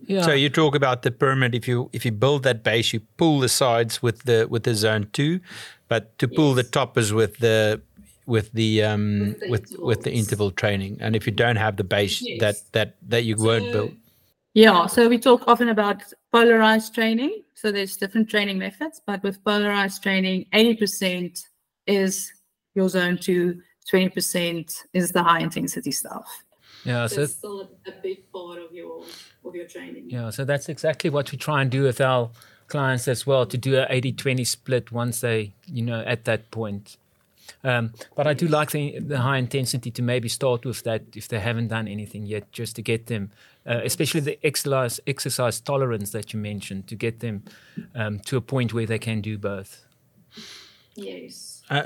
yeah. 0.07 0.23
So 0.23 0.33
you 0.33 0.49
talk 0.49 0.75
about 0.75 1.03
the 1.03 1.11
pyramid. 1.11 1.55
If 1.55 1.67
you 1.67 1.89
if 1.93 2.05
you 2.05 2.13
build 2.13 2.43
that 2.43 2.63
base, 2.63 2.93
you 2.93 3.01
pull 3.17 3.41
the 3.41 3.49
sides 3.49 4.03
with 4.03 4.25
the 4.25 4.47
with 4.49 4.65
the 4.65 4.75
zone 4.75 5.09
two, 5.13 5.41
but 5.89 6.19
to 6.19 6.29
pull 6.29 6.55
yes. 6.55 6.57
the 6.57 6.71
toppers 6.71 7.13
with 7.13 7.39
the 7.39 7.81
with 8.27 8.53
the 8.53 8.83
um 8.83 9.19
with 9.19 9.41
the, 9.41 9.49
with, 9.51 9.77
with, 9.79 10.03
the 10.03 10.13
interval 10.13 10.51
training. 10.51 10.99
And 11.01 11.17
if 11.17 11.27
you 11.27 11.33
don't 11.33 11.57
have 11.57 11.77
the 11.77 11.85
base 11.85 12.21
yes. 12.21 12.41
that 12.41 12.73
that 12.73 12.97
that 13.09 13.25
you 13.25 13.37
so, 13.37 13.45
won't 13.45 13.73
build. 13.73 13.93
Yeah. 14.55 14.87
So 14.87 15.09
we 15.09 15.19
talk 15.19 15.45
often 15.47 15.69
about 15.69 16.03
polarized 16.33 16.95
training. 16.95 17.43
So 17.55 17.73
there's 17.73 17.97
different 17.97 18.29
training 18.29 18.59
methods, 18.59 19.01
but 19.07 19.23
with 19.23 19.43
polarized 19.45 20.03
training, 20.03 20.47
80% 20.55 21.45
is 21.87 22.33
your 22.75 22.89
zone 22.89 23.19
two, 23.19 23.61
20% 23.93 24.85
is 24.95 25.13
the 25.13 25.23
high 25.23 25.41
intensity 25.41 25.91
stuff. 25.91 26.27
Yeah, 26.85 27.07
so, 27.07 27.17
so 27.17 27.23
it's 27.23 27.33
still 27.35 27.61
a, 27.61 27.91
a, 27.91 27.93
big 28.03 28.31
part 28.33 28.59
of 28.59 28.73
your 28.73 29.05
of 29.45 29.55
your 29.55 29.67
training. 29.67 30.09
Yeah, 30.09 30.31
so 30.31 30.45
that's 30.45 30.69
exactly 30.69 31.11
what 31.11 31.31
we 31.31 31.39
try 31.39 31.63
and 31.63 31.71
do 31.71 31.83
with 31.83 32.01
our 32.01 32.31
clients 32.69 33.07
as 33.09 33.27
well 33.27 33.45
to 33.45 33.59
do 33.59 33.79
a 33.79 33.87
80-20 33.87 34.47
split 34.47 34.93
once 34.93 35.21
they, 35.21 35.53
you 35.67 35.83
know, 35.83 36.03
at 36.07 36.25
that 36.25 36.51
point. 36.51 36.97
Um, 37.65 37.93
but 38.15 38.27
I 38.27 38.33
do 38.33 38.47
like 38.47 38.71
the, 38.71 38.99
the, 39.01 39.19
high 39.19 39.37
intensity 39.37 39.91
to 39.91 40.03
maybe 40.03 40.29
start 40.29 40.65
with 40.65 40.83
that 40.85 41.03
if 41.15 41.29
they 41.29 41.41
haven't 41.41 41.69
done 41.69 41.89
anything 41.89 42.25
yet, 42.25 42.51
just 42.53 42.77
to 42.77 42.83
get 42.83 43.09
them, 43.09 43.33
uh, 43.67 43.81
especially 43.85 44.21
the 44.21 44.39
exercise 44.47 45.01
exercise 45.07 45.61
tolerance 45.61 46.11
that 46.11 46.33
you 46.33 46.41
mentioned, 46.41 46.87
to 46.87 46.95
get 46.95 47.21
them 47.21 47.43
um, 47.95 48.21
to 48.21 48.37
a 48.37 48.41
point 48.41 48.73
where 48.73 48.87
they 48.87 48.99
can 48.99 49.21
do 49.21 49.37
both. 49.37 49.85
Yes. 50.95 51.63
Uh, 51.69 51.83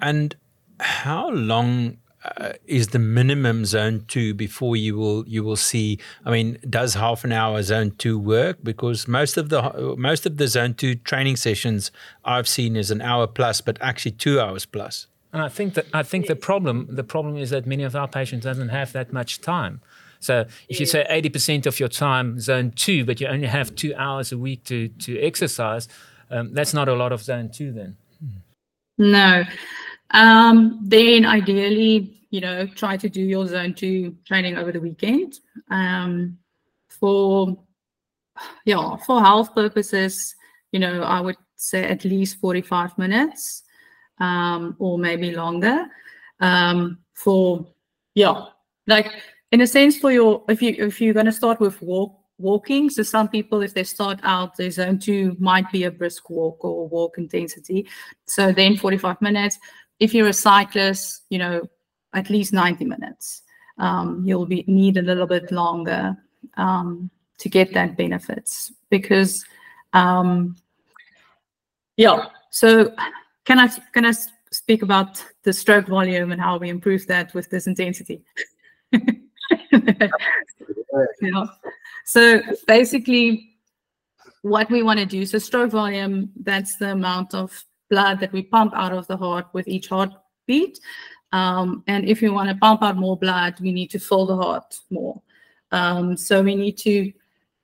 and 0.00 0.34
how 0.80 1.30
long 1.30 1.98
uh, 2.24 2.52
is 2.66 2.88
the 2.88 2.98
minimum 2.98 3.64
zone 3.64 4.04
two 4.08 4.34
before 4.34 4.76
you 4.76 4.96
will 4.96 5.26
you 5.28 5.44
will 5.44 5.56
see 5.56 5.98
i 6.24 6.30
mean 6.30 6.58
does 6.68 6.94
half 6.94 7.24
an 7.24 7.32
hour 7.32 7.62
zone 7.62 7.92
two 7.98 8.18
work? 8.18 8.58
Because 8.62 9.06
most 9.06 9.36
of 9.36 9.50
the 9.50 9.94
most 9.96 10.26
of 10.26 10.36
the 10.36 10.48
zone 10.48 10.74
two 10.74 10.96
training 10.96 11.36
sessions 11.36 11.92
i've 12.24 12.48
seen 12.48 12.76
is 12.76 12.90
an 12.90 13.00
hour 13.00 13.26
plus 13.26 13.60
but 13.60 13.78
actually 13.80 14.12
two 14.12 14.40
hours 14.40 14.66
plus. 14.66 15.06
plus 15.06 15.06
and 15.32 15.42
i 15.42 15.48
think 15.48 15.74
that 15.74 15.86
i 15.94 16.02
think 16.02 16.26
the 16.26 16.36
problem 16.36 16.88
the 16.90 17.04
problem 17.04 17.36
is 17.36 17.50
that 17.50 17.66
many 17.66 17.84
of 17.84 17.94
our 17.94 18.08
patients 18.08 18.44
doesn't 18.44 18.70
have 18.70 18.92
that 18.92 19.12
much 19.12 19.40
time. 19.40 19.80
So 20.20 20.46
if 20.68 20.80
you 20.80 20.86
say 20.86 21.06
80% 21.08 21.64
of 21.66 21.78
your 21.78 21.88
time 21.88 22.40
zone 22.40 22.72
two 22.72 23.04
but 23.04 23.20
you 23.20 23.28
only 23.28 23.46
have 23.46 23.76
two 23.76 23.94
hours 23.94 24.32
a 24.32 24.38
week 24.38 24.64
to 24.64 24.88
to 24.88 25.20
exercise 25.20 25.86
um, 26.30 26.52
that's 26.52 26.74
not 26.74 26.88
a 26.88 26.94
lot 26.94 27.12
of 27.12 27.22
zone 27.22 27.50
two 27.50 27.70
then. 27.72 27.96
No 28.98 29.44
um, 30.10 30.80
then 30.82 31.24
ideally, 31.24 32.26
you 32.30 32.40
know, 32.40 32.66
try 32.66 32.96
to 32.96 33.08
do 33.08 33.20
your 33.20 33.46
zone 33.46 33.74
two 33.74 34.16
training 34.24 34.56
over 34.56 34.72
the 34.72 34.80
weekend. 34.80 35.34
Um, 35.70 36.38
for 36.88 37.58
yeah, 38.64 38.96
for 38.98 39.20
health 39.20 39.54
purposes, 39.54 40.34
you 40.72 40.78
know, 40.78 41.02
I 41.02 41.20
would 41.20 41.36
say 41.56 41.84
at 41.84 42.04
least 42.04 42.38
45 42.40 42.96
minutes 42.98 43.64
um, 44.20 44.76
or 44.78 44.98
maybe 44.98 45.32
longer. 45.32 45.86
Um, 46.40 46.98
for 47.14 47.66
yeah, 48.14 48.44
like 48.86 49.10
in 49.52 49.60
a 49.60 49.66
sense 49.66 49.98
for 49.98 50.12
your 50.12 50.44
if 50.48 50.62
you 50.62 50.74
if 50.78 51.00
you're 51.00 51.14
gonna 51.14 51.32
start 51.32 51.60
with 51.60 51.80
walk 51.82 52.18
walking. 52.38 52.88
So 52.88 53.02
some 53.02 53.28
people, 53.28 53.62
if 53.62 53.74
they 53.74 53.84
start 53.84 54.20
out, 54.22 54.56
their 54.56 54.70
zone 54.70 54.98
two 54.98 55.36
might 55.38 55.70
be 55.72 55.84
a 55.84 55.90
brisk 55.90 56.30
walk 56.30 56.64
or 56.64 56.88
walk 56.88 57.18
intensity. 57.18 57.86
So 58.26 58.52
then 58.52 58.76
45 58.76 59.20
minutes 59.20 59.58
if 60.00 60.14
you're 60.14 60.28
a 60.28 60.32
cyclist, 60.32 61.22
you 61.30 61.38
know, 61.38 61.68
at 62.14 62.30
least 62.30 62.52
90 62.52 62.84
minutes. 62.84 63.42
Um, 63.78 64.22
you'll 64.24 64.46
be 64.46 64.64
need 64.66 64.96
a 64.96 65.02
little 65.02 65.26
bit 65.26 65.52
longer 65.52 66.16
um, 66.56 67.10
to 67.38 67.48
get 67.48 67.72
that 67.74 67.96
benefits 67.96 68.72
because 68.90 69.44
um, 69.92 70.56
yeah 71.96 72.26
so 72.50 72.92
can 73.44 73.58
i 73.58 73.68
can 73.92 74.06
i 74.06 74.12
speak 74.50 74.82
about 74.82 75.22
the 75.42 75.52
stroke 75.52 75.86
volume 75.86 76.32
and 76.32 76.40
how 76.40 76.56
we 76.56 76.70
improve 76.70 77.06
that 77.06 77.32
with 77.34 77.50
this 77.50 77.66
intensity 77.66 78.22
yeah. 81.20 81.46
so 82.04 82.40
basically 82.66 83.50
what 84.42 84.70
we 84.70 84.82
want 84.82 84.98
to 84.98 85.06
do 85.06 85.26
so 85.26 85.38
stroke 85.38 85.70
volume 85.70 86.30
that's 86.40 86.76
the 86.76 86.92
amount 86.92 87.34
of 87.34 87.64
blood 87.90 88.20
that 88.20 88.32
we 88.32 88.42
pump 88.42 88.72
out 88.74 88.92
of 88.92 89.06
the 89.06 89.16
heart 89.16 89.46
with 89.52 89.68
each 89.68 89.88
heartbeat. 89.88 90.78
Um, 91.32 91.84
and 91.86 92.08
if 92.08 92.20
we 92.20 92.30
want 92.30 92.48
to 92.48 92.54
pump 92.54 92.82
out 92.82 92.96
more 92.96 93.16
blood, 93.16 93.60
we 93.60 93.72
need 93.72 93.90
to 93.90 93.98
fill 93.98 94.26
the 94.26 94.36
heart 94.36 94.78
more. 94.90 95.20
Um, 95.72 96.16
so 96.16 96.42
we 96.42 96.54
need 96.54 96.78
to 96.78 97.12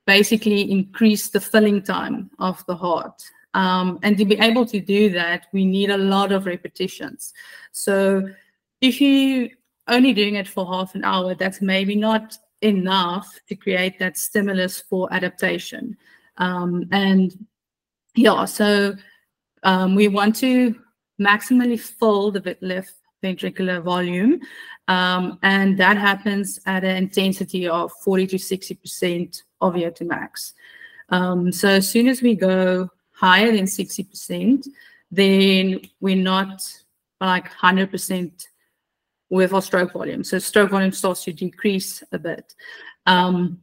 basically 0.05 0.71
increase 0.71 1.29
the 1.29 1.41
filling 1.41 1.81
time 1.81 2.29
of 2.39 2.63
the 2.67 2.75
heart. 2.75 3.23
Um, 3.55 3.99
and 4.03 4.17
to 4.17 4.25
be 4.25 4.37
able 4.37 4.65
to 4.67 4.79
do 4.79 5.09
that, 5.11 5.47
we 5.51 5.65
need 5.65 5.89
a 5.89 5.97
lot 5.97 6.31
of 6.31 6.45
repetitions. 6.45 7.33
So 7.71 8.29
if 8.81 9.01
you 9.01 9.49
only 9.87 10.13
doing 10.13 10.35
it 10.35 10.47
for 10.47 10.65
half 10.65 10.93
an 10.95 11.03
hour, 11.03 11.35
that's 11.35 11.61
maybe 11.61 11.95
not 11.95 12.37
enough 12.61 13.39
to 13.47 13.55
create 13.55 13.97
that 13.99 14.17
stimulus 14.17 14.81
for 14.81 15.11
adaptation. 15.13 15.97
Um, 16.37 16.87
and 16.91 17.47
yeah, 18.15 18.45
so 18.45 18.95
um, 19.65 19.95
we 19.95 20.07
want 20.07 20.35
to 20.37 20.75
maximally 21.19 21.79
fill 21.79 22.31
the 22.31 22.39
ventricular 23.21 23.83
volume, 23.83 24.39
um, 24.87 25.39
and 25.41 25.77
that 25.77 25.97
happens 25.97 26.59
at 26.65 26.83
an 26.83 26.95
intensity 26.95 27.67
of 27.67 27.91
40 28.03 28.27
to 28.27 28.35
60% 28.37 29.41
of 29.61 29.73
VO2 29.73 30.07
max. 30.07 30.53
Um, 31.09 31.51
so 31.51 31.67
as 31.67 31.89
soon 31.89 32.07
as 32.07 32.21
we 32.21 32.35
go 32.35 32.89
higher 33.11 33.51
than 33.51 33.65
60%, 33.65 34.67
then 35.11 35.81
we're 35.99 36.15
not 36.15 36.61
like 37.19 37.49
100% 37.51 38.45
with 39.29 39.53
our 39.53 39.61
stroke 39.61 39.93
volume. 39.93 40.23
So 40.23 40.37
stroke 40.37 40.71
volume 40.71 40.91
starts 40.91 41.23
to 41.23 41.33
decrease 41.33 42.03
a 42.11 42.19
bit. 42.19 42.53
Um, 43.07 43.61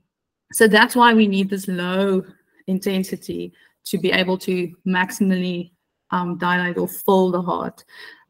so 0.52 0.66
that's 0.66 0.96
why 0.96 1.14
we 1.14 1.28
need 1.28 1.48
this 1.48 1.68
low 1.68 2.24
intensity 2.66 3.52
to 3.84 3.98
be 3.98 4.10
able 4.12 4.38
to 4.38 4.74
maximally 4.86 5.72
um, 6.12 6.38
dilate 6.38 6.78
or 6.78 6.86
fill 6.86 7.30
the 7.30 7.42
heart 7.42 7.84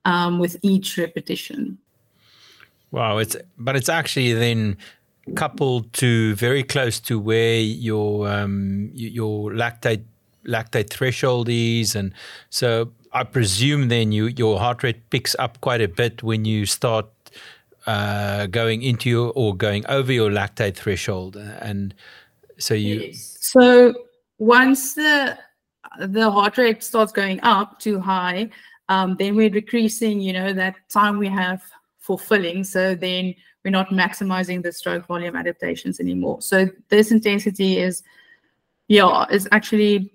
um, 0.04 0.38
with 0.38 0.56
each 0.62 0.96
repetition. 0.96 1.78
Wow, 2.90 3.18
it's 3.18 3.36
but 3.58 3.76
it's 3.76 3.88
actually 3.88 4.32
then 4.32 4.76
coupled 5.34 5.92
to 5.94 6.34
very 6.34 6.62
close 6.62 7.00
to 7.00 7.18
where 7.18 7.60
your 7.60 8.28
um, 8.28 8.90
your 8.92 9.50
lactate 9.50 10.04
lactate 10.46 10.90
threshold 10.90 11.48
is, 11.48 11.94
and 11.94 12.12
so 12.50 12.92
I 13.12 13.24
presume 13.24 13.88
then 13.88 14.12
you 14.12 14.26
your 14.26 14.58
heart 14.58 14.82
rate 14.82 15.08
picks 15.10 15.34
up 15.38 15.60
quite 15.60 15.80
a 15.80 15.88
bit 15.88 16.22
when 16.22 16.44
you 16.44 16.66
start 16.66 17.06
uh, 17.86 18.46
going 18.46 18.82
into 18.82 19.08
your 19.08 19.32
or 19.34 19.56
going 19.56 19.86
over 19.86 20.12
your 20.12 20.30
lactate 20.30 20.76
threshold, 20.76 21.36
and 21.36 21.94
so 22.58 22.74
you. 22.74 23.14
So 23.14 23.94
once 24.38 24.94
the 24.94 25.38
the 25.98 26.30
heart 26.30 26.58
rate 26.58 26.82
starts 26.82 27.12
going 27.12 27.40
up 27.42 27.78
too 27.78 28.00
high, 28.00 28.50
um, 28.88 29.16
then 29.18 29.34
we're 29.34 29.50
decreasing. 29.50 30.20
You 30.20 30.32
know 30.32 30.52
that 30.52 30.76
time 30.88 31.18
we 31.18 31.28
have 31.28 31.62
for 32.02 32.18
filling. 32.18 32.64
So 32.64 32.94
then 32.94 33.34
we're 33.64 33.70
not 33.70 33.88
maximizing 33.88 34.62
the 34.62 34.72
stroke 34.72 35.06
volume 35.06 35.36
adaptations 35.36 36.00
anymore. 36.00 36.42
So 36.42 36.68
this 36.88 37.12
intensity 37.12 37.78
is, 37.78 38.02
yeah, 38.88 39.24
is 39.30 39.48
actually, 39.52 40.12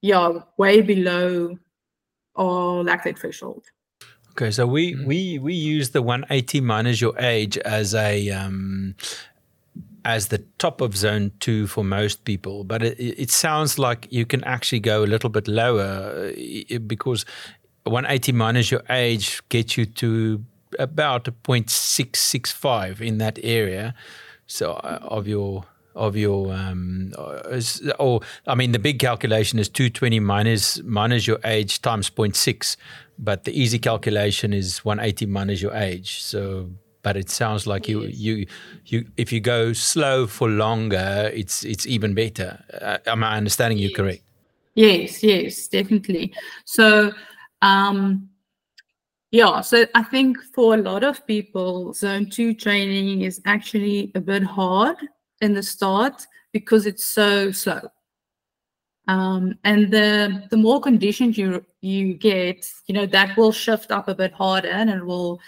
yeah, 0.00 0.38
way 0.56 0.80
below 0.80 1.58
our 2.34 2.82
lactate 2.82 3.18
threshold. 3.18 3.66
Okay, 4.30 4.50
so 4.50 4.66
we 4.66 4.94
we 5.04 5.38
we 5.38 5.52
use 5.52 5.90
the 5.90 6.00
180 6.00 6.62
minus 6.62 7.02
your 7.02 7.18
age 7.18 7.58
as 7.58 7.94
a 7.94 8.30
um, 8.30 8.94
as 10.04 10.28
the 10.28 10.38
top 10.58 10.80
of 10.80 10.96
zone 10.96 11.32
two 11.40 11.66
for 11.66 11.84
most 11.84 12.24
people, 12.24 12.64
but 12.64 12.82
it, 12.82 12.98
it 12.98 13.30
sounds 13.30 13.78
like 13.78 14.08
you 14.10 14.26
can 14.26 14.42
actually 14.44 14.80
go 14.80 15.04
a 15.04 15.06
little 15.06 15.30
bit 15.30 15.48
lower 15.48 16.32
uh, 16.32 16.78
because 16.86 17.24
180 17.84 18.32
minus 18.32 18.70
your 18.70 18.82
age 18.90 19.40
gets 19.48 19.76
you 19.76 19.86
to 19.86 20.44
about 20.78 21.28
a 21.28 21.32
0.665 21.32 23.00
in 23.00 23.18
that 23.18 23.38
area. 23.42 23.94
So 24.46 24.72
uh, 24.72 24.98
of 25.02 25.26
your 25.26 25.64
of 25.94 26.16
your 26.16 26.52
um 26.54 27.12
uh, 27.18 27.60
or 27.98 28.20
I 28.46 28.54
mean 28.54 28.72
the 28.72 28.78
big 28.78 28.98
calculation 28.98 29.58
is 29.58 29.68
220 29.68 30.20
minus 30.20 30.82
minus 30.82 31.26
your 31.26 31.38
age 31.44 31.82
times 31.82 32.08
0.6 32.08 32.76
but 33.18 33.44
the 33.44 33.52
easy 33.52 33.78
calculation 33.78 34.54
is 34.54 34.84
180 34.86 35.26
minus 35.26 35.60
your 35.60 35.74
age 35.74 36.22
so 36.22 36.70
but 37.02 37.16
it 37.16 37.30
sounds 37.30 37.66
like 37.66 37.88
you 37.88 38.02
you 38.02 38.46
you 38.86 39.06
if 39.16 39.32
you 39.32 39.40
go 39.40 39.72
slow 39.72 40.26
for 40.26 40.48
longer 40.48 41.30
it's 41.34 41.64
it's 41.64 41.86
even 41.86 42.14
better. 42.14 42.62
Uh, 42.80 42.98
am 43.06 43.24
I 43.24 43.36
understanding 43.36 43.78
you 43.78 43.92
correct? 43.92 44.22
Yes 44.74 45.22
yes 45.22 45.68
definitely. 45.68 46.32
So 46.64 47.12
um 47.60 48.28
yeah, 49.32 49.62
so 49.62 49.86
I 49.94 50.02
think 50.02 50.36
for 50.54 50.74
a 50.74 50.76
lot 50.76 51.02
of 51.02 51.26
people, 51.26 51.94
zone 51.94 52.28
two 52.28 52.52
training 52.52 53.22
is 53.22 53.40
actually 53.46 54.12
a 54.14 54.20
bit 54.20 54.42
hard 54.42 54.96
in 55.40 55.54
the 55.54 55.62
start 55.62 56.26
because 56.52 56.84
it's 56.84 57.06
so 57.06 57.50
slow. 57.50 57.80
Um, 59.08 59.58
and 59.64 59.90
the 59.90 60.46
the 60.50 60.58
more 60.58 60.80
conditions 60.82 61.38
you 61.38 61.64
you 61.80 62.14
get, 62.14 62.70
you 62.86 62.94
know, 62.94 63.06
that 63.06 63.36
will 63.38 63.52
shift 63.52 63.90
up 63.90 64.06
a 64.08 64.14
bit 64.14 64.32
harder 64.34 64.68
and 64.68 64.90
it 64.90 65.04
will 65.04 65.40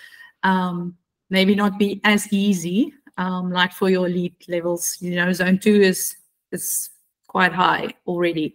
um, 0.45 0.97
maybe 1.31 1.55
not 1.55 1.79
be 1.79 2.01
as 2.05 2.33
easy 2.33 2.93
um, 3.17 3.51
like 3.51 3.73
for 3.73 3.91
your 3.91 4.07
elite 4.07 4.45
levels. 4.49 4.97
You 5.01 5.17
know, 5.17 5.33
zone 5.33 5.59
two 5.59 5.81
is 5.81 6.17
is 6.53 6.91
quite 7.27 7.53
high 7.53 7.93
already, 8.07 8.55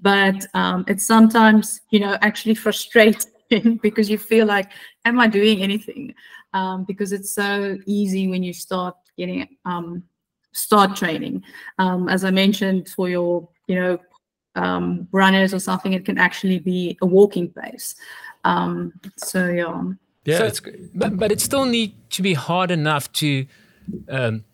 but 0.00 0.46
um, 0.54 0.84
it's 0.88 1.06
sometimes 1.06 1.80
you 1.90 2.00
know 2.00 2.16
actually 2.20 2.54
frustrating 2.54 3.78
because 3.82 4.10
you 4.10 4.18
feel 4.18 4.46
like, 4.46 4.70
am 5.04 5.18
I 5.20 5.26
doing 5.26 5.62
anything? 5.62 6.14
Um, 6.54 6.84
because 6.84 7.12
it's 7.12 7.34
so 7.34 7.78
easy 7.86 8.28
when 8.28 8.42
you 8.42 8.52
start 8.52 8.96
getting 9.16 9.46
um, 9.64 10.02
start 10.52 10.96
training. 10.96 11.42
Um, 11.78 12.08
as 12.08 12.24
I 12.24 12.30
mentioned, 12.30 12.88
for 12.88 13.08
your 13.08 13.48
you 13.66 13.76
know 13.76 13.98
um, 14.54 15.08
runners 15.12 15.54
or 15.54 15.60
something, 15.60 15.92
it 15.92 16.04
can 16.04 16.18
actually 16.18 16.58
be 16.58 16.98
a 17.02 17.06
walking 17.06 17.48
pace. 17.48 17.94
Um, 18.44 18.92
so 19.16 19.48
yeah. 19.48 19.82
Yeah, 20.24 20.50
so, 20.50 20.70
but, 20.94 21.16
but 21.16 21.32
it 21.32 21.40
still 21.40 21.64
need 21.64 21.94
to 22.10 22.22
be 22.22 22.34
hard 22.34 22.70
enough 22.70 23.10
to 23.12 23.46
um, 24.08 24.44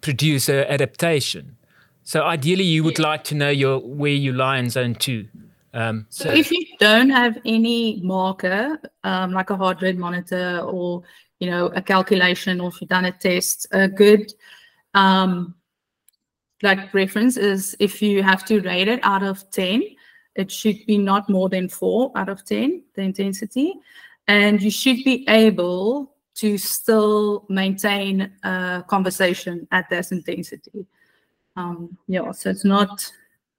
produce 0.00 0.48
an 0.48 0.64
adaptation. 0.66 1.56
So 2.04 2.22
ideally, 2.22 2.64
you 2.64 2.84
would 2.84 2.98
like 2.98 3.24
to 3.24 3.34
know 3.34 3.50
your 3.50 3.80
where 3.80 4.12
you 4.12 4.32
lie 4.32 4.58
in 4.58 4.70
zone 4.70 4.94
two. 4.94 5.28
Um, 5.74 6.06
so, 6.08 6.24
so, 6.24 6.30
if 6.30 6.50
you 6.50 6.64
don't 6.80 7.10
have 7.10 7.38
any 7.44 8.00
marker, 8.02 8.80
um, 9.04 9.32
like 9.32 9.50
a 9.50 9.56
heart 9.56 9.82
rate 9.82 9.98
monitor 9.98 10.60
or 10.60 11.02
you 11.38 11.50
know 11.50 11.66
a 11.66 11.82
calculation, 11.82 12.60
or 12.60 12.68
if 12.68 12.80
you've 12.80 12.88
done 12.88 13.04
a 13.04 13.12
test, 13.12 13.66
a 13.72 13.88
good 13.88 14.32
um, 14.94 15.54
like 16.62 16.92
reference 16.94 17.36
is 17.36 17.76
if 17.78 18.00
you 18.00 18.22
have 18.22 18.44
to 18.46 18.60
rate 18.60 18.88
it 18.88 19.00
out 19.02 19.22
of 19.22 19.48
ten, 19.50 19.82
it 20.34 20.50
should 20.50 20.78
be 20.86 20.96
not 20.96 21.28
more 21.28 21.50
than 21.50 21.68
four 21.68 22.10
out 22.16 22.30
of 22.30 22.42
ten, 22.44 22.82
the 22.94 23.02
intensity, 23.02 23.74
and 24.28 24.62
you 24.62 24.70
should 24.70 25.02
be 25.04 25.24
able 25.28 26.14
to 26.34 26.56
still 26.56 27.44
maintain 27.48 28.30
a 28.44 28.84
conversation 28.86 29.66
at 29.72 29.90
this 29.90 30.12
intensity. 30.12 30.86
Um, 31.56 31.98
yeah, 32.06 32.30
so 32.30 32.50
it's 32.50 32.64
not 32.64 33.10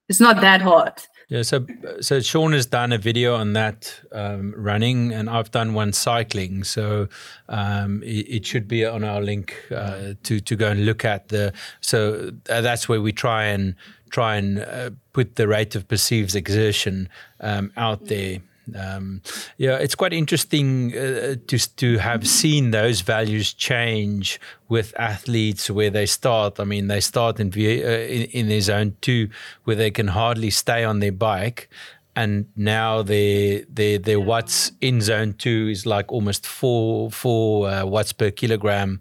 it's 0.08 0.20
not 0.20 0.40
that 0.40 0.62
hard. 0.62 0.94
Yeah, 1.28 1.42
so 1.42 1.66
so 2.00 2.20
Shaun 2.20 2.52
has 2.52 2.66
done 2.66 2.92
a 2.92 2.98
video 2.98 3.36
on 3.36 3.52
that 3.52 4.00
um, 4.12 4.54
running, 4.56 5.12
and 5.12 5.28
I've 5.28 5.50
done 5.50 5.74
one 5.74 5.92
cycling. 5.92 6.64
So 6.64 7.08
um, 7.48 8.02
it, 8.02 8.26
it, 8.28 8.46
should 8.46 8.66
be 8.66 8.84
on 8.84 9.04
our 9.04 9.20
link 9.20 9.54
uh, 9.70 10.14
to 10.24 10.40
to 10.40 10.56
go 10.56 10.70
and 10.70 10.86
look 10.86 11.04
at 11.04 11.28
the. 11.28 11.52
So 11.80 12.32
uh, 12.48 12.62
that's 12.62 12.88
where 12.88 13.00
we 13.00 13.12
try 13.12 13.44
and 13.44 13.76
try 14.10 14.36
and 14.36 14.58
uh, 14.58 14.90
put 15.12 15.36
the 15.36 15.46
rate 15.46 15.76
of 15.76 15.86
perceived 15.86 16.34
exertion 16.34 17.08
um, 17.40 17.70
out 17.76 18.06
there. 18.06 18.40
Um, 18.76 19.22
yeah, 19.56 19.76
it's 19.76 19.94
quite 19.94 20.12
interesting 20.12 20.96
uh, 20.96 21.36
to 21.46 21.58
to 21.76 21.98
have 21.98 22.26
seen 22.26 22.70
those 22.70 23.00
values 23.00 23.52
change 23.52 24.40
with 24.68 24.94
athletes 24.98 25.70
where 25.70 25.90
they 25.90 26.06
start. 26.06 26.60
I 26.60 26.64
mean, 26.64 26.88
they 26.88 27.00
start 27.00 27.40
in 27.40 27.48
uh, 27.48 27.58
in, 27.58 28.22
in 28.30 28.48
their 28.48 28.60
zone 28.60 28.96
two, 29.00 29.28
where 29.64 29.76
they 29.76 29.90
can 29.90 30.08
hardly 30.08 30.50
stay 30.50 30.84
on 30.84 31.00
their 31.00 31.12
bike, 31.12 31.68
and 32.16 32.46
now 32.56 33.02
their 33.02 33.62
their 33.68 33.98
their 33.98 34.20
watts 34.20 34.72
in 34.80 35.00
zone 35.00 35.34
two 35.34 35.68
is 35.70 35.86
like 35.86 36.12
almost 36.12 36.46
four 36.46 37.10
four 37.10 37.68
uh, 37.68 37.84
watts 37.84 38.12
per 38.12 38.30
kilogram. 38.30 39.00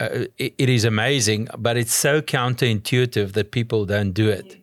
Uh, 0.00 0.26
it, 0.38 0.54
it 0.58 0.68
is 0.68 0.84
amazing, 0.84 1.48
but 1.56 1.76
it's 1.76 1.94
so 1.94 2.20
counterintuitive 2.20 3.32
that 3.32 3.50
people 3.52 3.84
don't 3.84 4.12
do 4.12 4.28
it. 4.28 4.56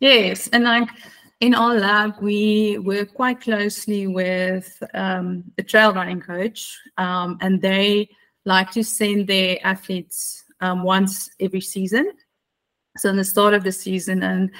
Yes, 0.00 0.48
and 0.48 0.64
like 0.64 0.88
in 1.40 1.54
our 1.54 1.74
lab, 1.74 2.20
we 2.20 2.78
work 2.78 3.14
quite 3.14 3.40
closely 3.40 4.06
with 4.06 4.82
um, 4.92 5.44
a 5.56 5.62
trail 5.62 5.92
running 5.92 6.20
coach, 6.20 6.78
um, 6.98 7.38
and 7.40 7.60
they 7.62 8.10
like 8.44 8.70
to 8.72 8.84
send 8.84 9.26
their 9.26 9.58
athletes 9.64 10.44
um, 10.60 10.82
once 10.82 11.30
every 11.40 11.62
season. 11.62 12.12
So, 12.98 13.08
in 13.08 13.16
the 13.16 13.24
start 13.24 13.54
of 13.54 13.64
the 13.64 13.72
season, 13.72 14.22
and 14.22 14.50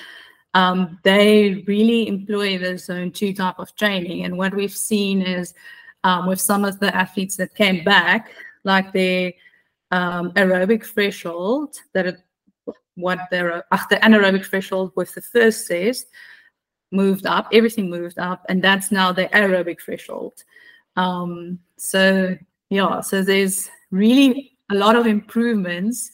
um, 0.55 0.99
they 1.05 1.63
really 1.67 2.09
employ 2.09 2.57
the 2.57 2.79
zone 2.79 3.13
two 3.13 3.35
type 3.35 3.59
of 3.59 3.75
training. 3.77 4.25
And 4.25 4.39
what 4.39 4.55
we've 4.55 4.75
seen 4.75 5.21
is 5.21 5.53
um, 6.03 6.27
with 6.27 6.41
some 6.41 6.65
of 6.65 6.81
the 6.81 6.95
athletes 6.97 7.37
that 7.37 7.55
came 7.55 7.85
back, 7.85 8.31
like 8.65 8.91
their 8.95 9.35
um, 9.91 10.33
aerobic 10.33 10.87
threshold, 10.87 11.77
that 11.93 12.17
what 12.95 13.19
their 13.31 13.65
uh, 13.71 13.79
the 13.91 13.97
anaerobic 13.97 14.47
threshold 14.47 14.93
with 14.97 15.15
the 15.15 15.21
first 15.21 15.69
test 15.69 16.07
moved 16.91 17.27
up, 17.27 17.49
everything 17.53 17.91
moved 17.91 18.19
up, 18.19 18.45
and 18.49 18.63
that's 18.63 18.91
now 18.91 19.13
the 19.13 19.27
aerobic 19.27 19.81
threshold. 19.81 20.45
Um, 20.97 21.59
so 21.77 22.37
yeah, 22.69 23.01
so 23.01 23.23
there's 23.23 23.71
really 23.91 24.53
a 24.71 24.75
lot 24.75 24.97
of 24.97 25.07
improvements 25.07 26.11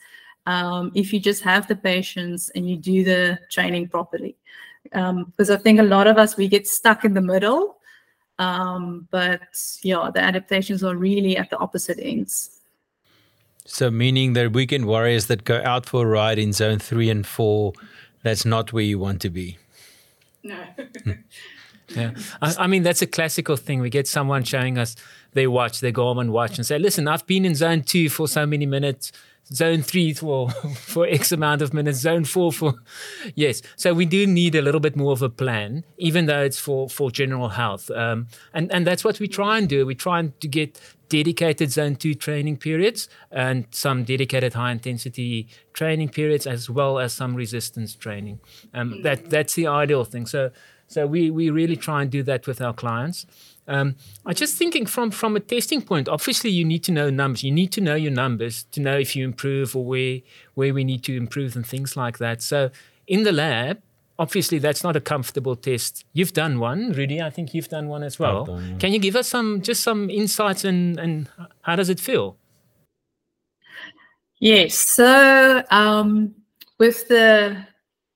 um, 0.46 0.92
if 0.94 1.12
you 1.12 1.20
just 1.20 1.42
have 1.42 1.66
the 1.66 1.76
patience 1.76 2.50
and 2.54 2.68
you 2.68 2.76
do 2.76 3.04
the 3.04 3.38
training 3.50 3.88
properly. 3.88 4.36
Because 4.84 5.50
um, 5.50 5.56
I 5.56 5.56
think 5.56 5.80
a 5.80 5.84
lot 5.84 6.06
of 6.06 6.16
us 6.16 6.36
we 6.36 6.48
get 6.48 6.66
stuck 6.66 7.04
in 7.04 7.14
the 7.14 7.20
middle, 7.20 7.78
um, 8.38 9.08
but 9.10 9.40
yeah, 9.82 10.10
the 10.12 10.20
adaptations 10.20 10.84
are 10.84 10.94
really 10.94 11.36
at 11.36 11.50
the 11.50 11.58
opposite 11.58 11.98
ends. 12.00 12.60
So, 13.64 13.90
meaning 13.90 14.34
that 14.34 14.52
weekend 14.52 14.86
warriors 14.86 15.26
that 15.26 15.42
go 15.42 15.60
out 15.64 15.86
for 15.86 16.04
a 16.04 16.08
ride 16.08 16.38
in 16.38 16.52
zone 16.52 16.78
three 16.78 17.10
and 17.10 17.26
four, 17.26 17.72
that's 18.22 18.44
not 18.44 18.72
where 18.72 18.84
you 18.84 19.00
want 19.00 19.20
to 19.22 19.30
be. 19.30 19.58
No. 20.46 20.64
yeah, 21.88 22.12
I, 22.40 22.54
I, 22.60 22.66
mean 22.66 22.82
that's 22.82 23.02
a 23.02 23.06
classical 23.06 23.56
thing. 23.56 23.80
We 23.80 23.90
get 23.90 24.06
someone 24.06 24.44
showing 24.44 24.78
us 24.78 24.96
their 25.32 25.50
watch, 25.50 25.80
their 25.80 25.92
and 25.96 26.32
watch, 26.32 26.58
and 26.58 26.66
say, 26.66 26.78
"Listen, 26.78 27.08
I've 27.08 27.26
been 27.26 27.44
in 27.44 27.54
zone 27.54 27.82
two 27.82 28.08
for 28.08 28.28
so 28.28 28.46
many 28.46 28.66
minutes, 28.66 29.12
zone 29.52 29.82
three 29.82 30.12
for 30.12 30.50
for 30.74 31.06
X 31.06 31.32
amount 31.32 31.62
of 31.62 31.72
minutes, 31.72 31.98
zone 31.98 32.24
four 32.24 32.52
for 32.52 32.74
yes. 33.34 33.62
So 33.76 33.94
we 33.94 34.06
do 34.06 34.26
need 34.26 34.54
a 34.54 34.62
little 34.62 34.80
bit 34.80 34.96
more 34.96 35.12
of 35.12 35.22
a 35.22 35.28
plan, 35.28 35.84
even 35.98 36.26
though 36.26 36.42
it's 36.42 36.58
for 36.58 36.88
for 36.88 37.10
general 37.10 37.50
health. 37.50 37.90
Um, 37.90 38.28
and 38.52 38.70
and 38.72 38.86
that's 38.86 39.04
what 39.04 39.20
we 39.20 39.28
try 39.28 39.58
and 39.58 39.68
do. 39.68 39.86
We 39.86 39.94
try 39.94 40.20
and 40.20 40.38
to 40.40 40.48
get 40.48 40.80
dedicated 41.08 41.70
zone 41.70 41.94
two 41.94 42.14
training 42.14 42.56
periods 42.56 43.08
and 43.30 43.66
some 43.70 44.02
dedicated 44.02 44.54
high 44.54 44.72
intensity 44.72 45.48
training 45.72 46.08
periods, 46.08 46.46
as 46.46 46.68
well 46.68 46.98
as 46.98 47.12
some 47.12 47.34
resistance 47.34 47.94
training. 47.94 48.40
Um, 48.74 49.02
that 49.02 49.30
that's 49.30 49.54
the 49.54 49.66
ideal 49.66 50.04
thing. 50.04 50.26
So 50.26 50.50
so 50.88 51.06
we 51.06 51.30
we 51.30 51.50
really 51.50 51.76
try 51.76 52.02
and 52.02 52.10
do 52.10 52.22
that 52.24 52.46
with 52.46 52.60
our 52.60 52.72
clients. 52.72 53.26
Um, 53.68 53.96
I'm 54.24 54.34
just 54.34 54.56
thinking 54.56 54.86
from 54.86 55.10
from 55.10 55.36
a 55.36 55.40
testing 55.40 55.82
point. 55.82 56.08
Obviously, 56.08 56.50
you 56.50 56.64
need 56.64 56.84
to 56.84 56.92
know 56.92 57.10
numbers. 57.10 57.42
You 57.42 57.52
need 57.52 57.72
to 57.72 57.80
know 57.80 57.94
your 57.94 58.12
numbers 58.12 58.64
to 58.72 58.80
know 58.80 58.96
if 58.96 59.16
you 59.16 59.24
improve 59.24 59.74
or 59.74 59.84
where 59.84 60.20
where 60.54 60.72
we 60.72 60.84
need 60.84 61.02
to 61.04 61.16
improve 61.16 61.56
and 61.56 61.66
things 61.66 61.96
like 61.96 62.18
that. 62.18 62.42
So 62.42 62.70
in 63.06 63.24
the 63.24 63.32
lab, 63.32 63.80
obviously 64.18 64.58
that's 64.58 64.82
not 64.82 64.96
a 64.96 65.00
comfortable 65.00 65.56
test. 65.56 66.04
You've 66.12 66.32
done 66.32 66.58
one, 66.58 66.92
Rudy. 66.92 67.20
I 67.20 67.30
think 67.30 67.54
you've 67.54 67.68
done 67.68 67.88
one 67.88 68.02
as 68.02 68.18
well. 68.18 68.44
Done, 68.44 68.70
yeah. 68.72 68.78
Can 68.78 68.92
you 68.92 68.98
give 68.98 69.16
us 69.16 69.28
some 69.28 69.62
just 69.62 69.82
some 69.82 70.10
insights 70.10 70.64
and 70.64 70.98
and 70.98 71.28
how 71.62 71.76
does 71.76 71.88
it 71.88 72.00
feel? 72.00 72.36
Yes. 74.38 74.74
So 74.74 75.62
um, 75.70 76.34
with 76.78 77.08
the 77.08 77.64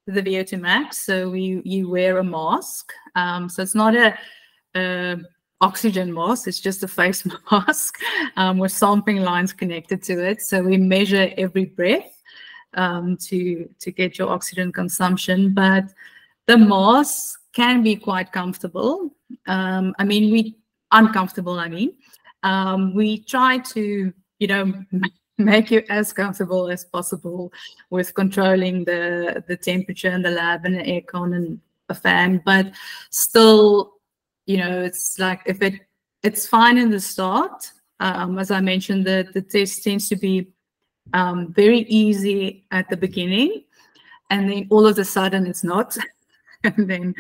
the 0.07 0.23
VO2 0.23 0.61
max, 0.61 0.99
so 0.99 1.31
we 1.31 1.63
you 1.65 1.89
wear 1.89 2.19
a 2.19 2.25
mask. 2.25 2.93
Um, 3.15 3.49
so 3.49 3.63
it's 3.63 3.75
not 3.75 3.95
a, 3.95 4.17
a 4.75 5.17
oxygen 5.61 6.13
mask. 6.13 6.49
It's 6.49 6.61
just 6.61 6.83
a 6.83 6.89
face 6.89 7.27
mask 7.53 7.99
um, 8.37 8.59
with 8.59 8.73
sampling 8.73 9.23
lines 9.23 9.53
connected 9.53 10.03
to 10.05 10.25
it. 10.25 10.43
So 10.43 10.63
we 10.63 10.77
measure 10.77 11.33
every 11.37 11.67
breath 11.67 12.23
um, 12.75 13.17
to 13.29 13.69
to 13.79 13.91
get 13.91 14.19
your 14.19 14.31
oxygen 14.31 14.73
consumption. 14.73 15.55
But 15.55 15.85
the 16.47 16.57
mask 16.57 17.41
can 17.53 17.83
be 17.83 17.97
quite 17.97 18.33
comfortable. 18.33 19.11
Um, 19.47 19.95
I 19.99 20.05
mean, 20.05 20.33
we 20.33 20.57
uncomfortable. 20.93 21.59
I 21.59 21.69
mean, 21.69 21.93
um, 22.43 22.95
we 22.95 23.21
try 23.25 23.59
to 23.59 24.13
you 24.39 24.47
know 24.47 24.73
make 25.39 25.71
you 25.71 25.83
as 25.89 26.13
comfortable 26.13 26.69
as 26.69 26.85
possible 26.85 27.53
with 27.91 28.15
controlling 28.15 28.85
the 28.85 29.45
the 29.47 29.57
temperature 29.57 30.11
in 30.11 30.23
the 30.23 30.31
lab 30.31 30.65
and 30.65 30.77
the 30.77 30.83
aircon 30.83 31.37
and 31.37 31.61
a 31.89 31.95
fan, 31.95 32.41
but 32.45 32.73
still 33.11 34.00
you 34.51 34.57
know, 34.57 34.83
it's 34.83 35.17
like 35.21 35.43
if 35.47 35.63
it 35.63 35.75
it's 36.25 36.45
fine 36.47 36.77
in 36.77 36.91
the 36.91 37.01
start. 37.01 37.71
Um, 38.01 38.39
as 38.39 38.51
I 38.51 38.61
mentioned, 38.61 39.07
the, 39.07 39.29
the 39.33 39.43
test 39.43 39.85
tends 39.85 40.09
to 40.09 40.17
be 40.17 40.49
um, 41.13 41.53
very 41.53 41.81
easy 41.81 42.65
at 42.73 42.89
the 42.89 42.97
beginning, 42.97 43.63
and 44.31 44.51
then 44.51 44.67
all 44.71 44.87
of 44.87 44.99
a 44.99 45.05
sudden 45.05 45.47
it's 45.47 45.63
not. 45.63 45.97
and 46.65 46.91
then, 46.91 47.15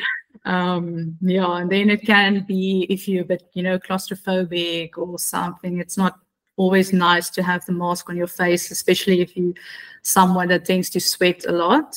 um, 0.44 1.16
yeah, 1.20 1.58
and 1.58 1.70
then 1.70 1.88
it 1.88 2.04
can 2.04 2.44
be 2.48 2.86
if 2.90 3.06
you're 3.06 3.22
a 3.22 3.32
bit, 3.32 3.44
you 3.54 3.62
know, 3.62 3.78
claustrophobic 3.78 4.98
or 4.98 5.16
something. 5.18 5.78
It's 5.78 5.96
not 5.96 6.18
always 6.56 6.92
nice 6.92 7.30
to 7.30 7.44
have 7.44 7.64
the 7.64 7.72
mask 7.72 8.10
on 8.10 8.16
your 8.16 8.26
face, 8.26 8.72
especially 8.72 9.20
if 9.20 9.36
you 9.36 9.54
someone 10.02 10.48
that 10.48 10.64
tends 10.64 10.90
to 10.90 11.00
sweat 11.00 11.44
a 11.46 11.52
lot. 11.52 11.94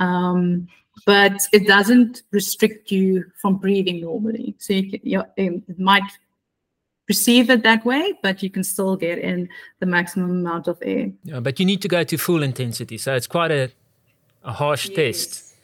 Um, 0.00 0.66
but 1.06 1.40
it 1.52 1.66
doesn't 1.66 2.22
restrict 2.30 2.90
you 2.90 3.24
from 3.40 3.56
breathing 3.56 4.00
normally. 4.00 4.54
So 4.58 4.72
you, 4.72 4.90
can, 4.90 5.00
you 5.02 5.24
it 5.36 5.78
might 5.78 6.02
perceive 7.06 7.50
it 7.50 7.62
that 7.62 7.84
way, 7.84 8.14
but 8.22 8.42
you 8.42 8.50
can 8.50 8.64
still 8.64 8.96
get 8.96 9.18
in 9.18 9.48
the 9.80 9.86
maximum 9.86 10.30
amount 10.30 10.68
of 10.68 10.78
air. 10.82 11.10
Yeah, 11.24 11.40
but 11.40 11.60
you 11.60 11.66
need 11.66 11.82
to 11.82 11.88
go 11.88 12.04
to 12.04 12.16
full 12.16 12.42
intensity, 12.42 12.98
so 12.98 13.14
it's 13.14 13.26
quite 13.26 13.50
a 13.50 13.70
a 14.44 14.52
harsh 14.52 14.88
yes. 14.90 14.96
test. 14.96 15.54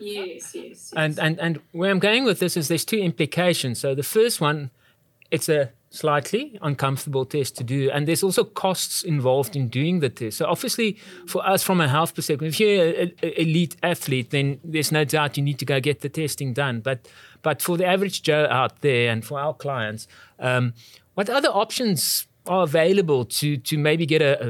Yes, 0.00 0.54
yes, 0.54 0.54
yes. 0.54 0.92
And 0.96 1.18
and 1.18 1.40
and 1.40 1.60
where 1.72 1.90
I'm 1.90 1.98
going 1.98 2.24
with 2.24 2.40
this 2.40 2.56
is 2.56 2.68
there's 2.68 2.84
two 2.84 2.98
implications. 2.98 3.78
So 3.80 3.94
the 3.94 4.02
first 4.02 4.40
one, 4.40 4.70
it's 5.30 5.48
a 5.48 5.70
slightly 5.94 6.58
uncomfortable 6.60 7.24
test 7.24 7.56
to 7.56 7.64
do. 7.64 7.90
And 7.90 8.08
there's 8.08 8.22
also 8.22 8.44
costs 8.44 9.02
involved 9.04 9.54
in 9.54 9.68
doing 9.68 10.00
the 10.00 10.08
test. 10.08 10.38
So, 10.38 10.46
obviously, 10.46 10.98
for 11.26 11.46
us 11.46 11.62
from 11.62 11.80
a 11.80 11.88
health 11.88 12.14
perspective, 12.14 12.48
if 12.48 12.60
you're 12.60 12.84
an 12.84 13.12
elite 13.22 13.76
athlete, 13.82 14.30
then 14.30 14.60
there's 14.64 14.90
no 14.90 15.04
doubt 15.04 15.36
you 15.36 15.42
need 15.42 15.58
to 15.60 15.64
go 15.64 15.80
get 15.80 16.00
the 16.00 16.08
testing 16.08 16.52
done. 16.52 16.80
But, 16.80 17.08
but 17.42 17.62
for 17.62 17.76
the 17.76 17.86
average 17.86 18.22
Joe 18.22 18.46
out 18.50 18.80
there 18.80 19.10
and 19.10 19.24
for 19.24 19.38
our 19.38 19.54
clients, 19.54 20.08
um, 20.38 20.74
what 21.14 21.30
other 21.30 21.48
options 21.48 22.26
are 22.46 22.64
available 22.64 23.24
to, 23.24 23.56
to 23.56 23.78
maybe 23.78 24.04
get 24.04 24.20
a, 24.20 24.42
a 24.42 24.46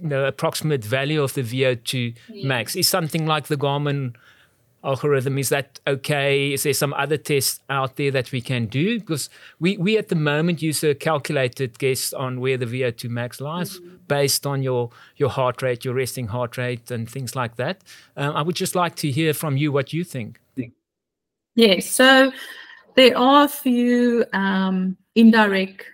you 0.00 0.08
know, 0.08 0.24
approximate 0.24 0.84
value 0.84 1.22
of 1.22 1.34
the 1.34 1.42
VO2 1.42 2.16
yeah. 2.28 2.46
max? 2.46 2.74
Is 2.74 2.88
something 2.88 3.24
like 3.24 3.46
the 3.46 3.56
Garmin 3.56 4.14
algorithm 4.84 5.38
is 5.38 5.48
that 5.48 5.80
okay? 5.86 6.52
Is 6.52 6.62
there 6.62 6.72
some 6.72 6.94
other 6.94 7.16
tests 7.16 7.60
out 7.68 7.96
there 7.96 8.10
that 8.12 8.30
we 8.32 8.40
can 8.40 8.66
do? 8.66 9.00
Because 9.00 9.28
we 9.58 9.76
we 9.76 9.98
at 9.98 10.08
the 10.08 10.14
moment 10.14 10.62
use 10.62 10.82
a 10.84 10.94
calculated 10.94 11.78
guess 11.78 12.12
on 12.12 12.40
where 12.40 12.56
the 12.56 12.66
vo2 12.66 13.08
max 13.08 13.40
lies 13.40 13.78
mm-hmm. 13.78 13.96
based 14.06 14.46
on 14.46 14.62
your 14.62 14.90
your 15.16 15.30
heart 15.30 15.62
rate 15.62 15.84
your 15.84 15.94
resting 15.94 16.28
heart 16.28 16.56
rate 16.56 16.90
and 16.90 17.10
things 17.10 17.34
like 17.34 17.56
that. 17.56 17.82
Um, 18.16 18.36
i 18.36 18.42
would 18.42 18.56
just 18.56 18.74
like 18.74 18.94
to 18.96 19.10
hear 19.10 19.34
from 19.34 19.56
you 19.56 19.72
what 19.72 19.92
you 19.92 20.04
think. 20.04 20.40
Yes 21.54 21.90
so 21.90 22.32
there 22.94 23.16
are 23.16 23.44
a 23.44 23.48
few 23.48 24.24
um, 24.32 24.96
indirect 25.14 25.84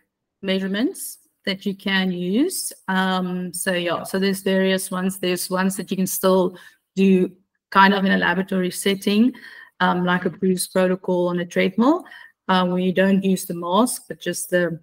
measurements 0.42 1.18
that 1.44 1.66
you 1.66 1.74
can 1.74 2.10
use. 2.12 2.72
Um, 2.88 3.52
so 3.52 3.72
yeah 3.72 4.02
so 4.02 4.18
there's 4.18 4.42
various 4.42 4.90
ones. 4.90 5.18
There's 5.18 5.48
ones 5.48 5.76
that 5.76 5.90
you 5.90 5.96
can 5.96 6.06
still 6.06 6.58
do 6.96 7.32
kind 7.74 7.92
of 7.92 8.04
in 8.04 8.12
a 8.12 8.18
laboratory 8.18 8.70
setting, 8.70 9.32
um, 9.80 10.04
like 10.04 10.24
a 10.24 10.30
Bruce 10.30 10.68
protocol 10.68 11.28
on 11.28 11.40
a 11.40 11.44
treadmill, 11.44 12.04
uh, 12.48 12.64
where 12.64 12.78
you 12.78 12.92
don't 12.92 13.24
use 13.24 13.44
the 13.46 13.54
mask, 13.54 14.04
but 14.08 14.20
just 14.20 14.50
the 14.50 14.80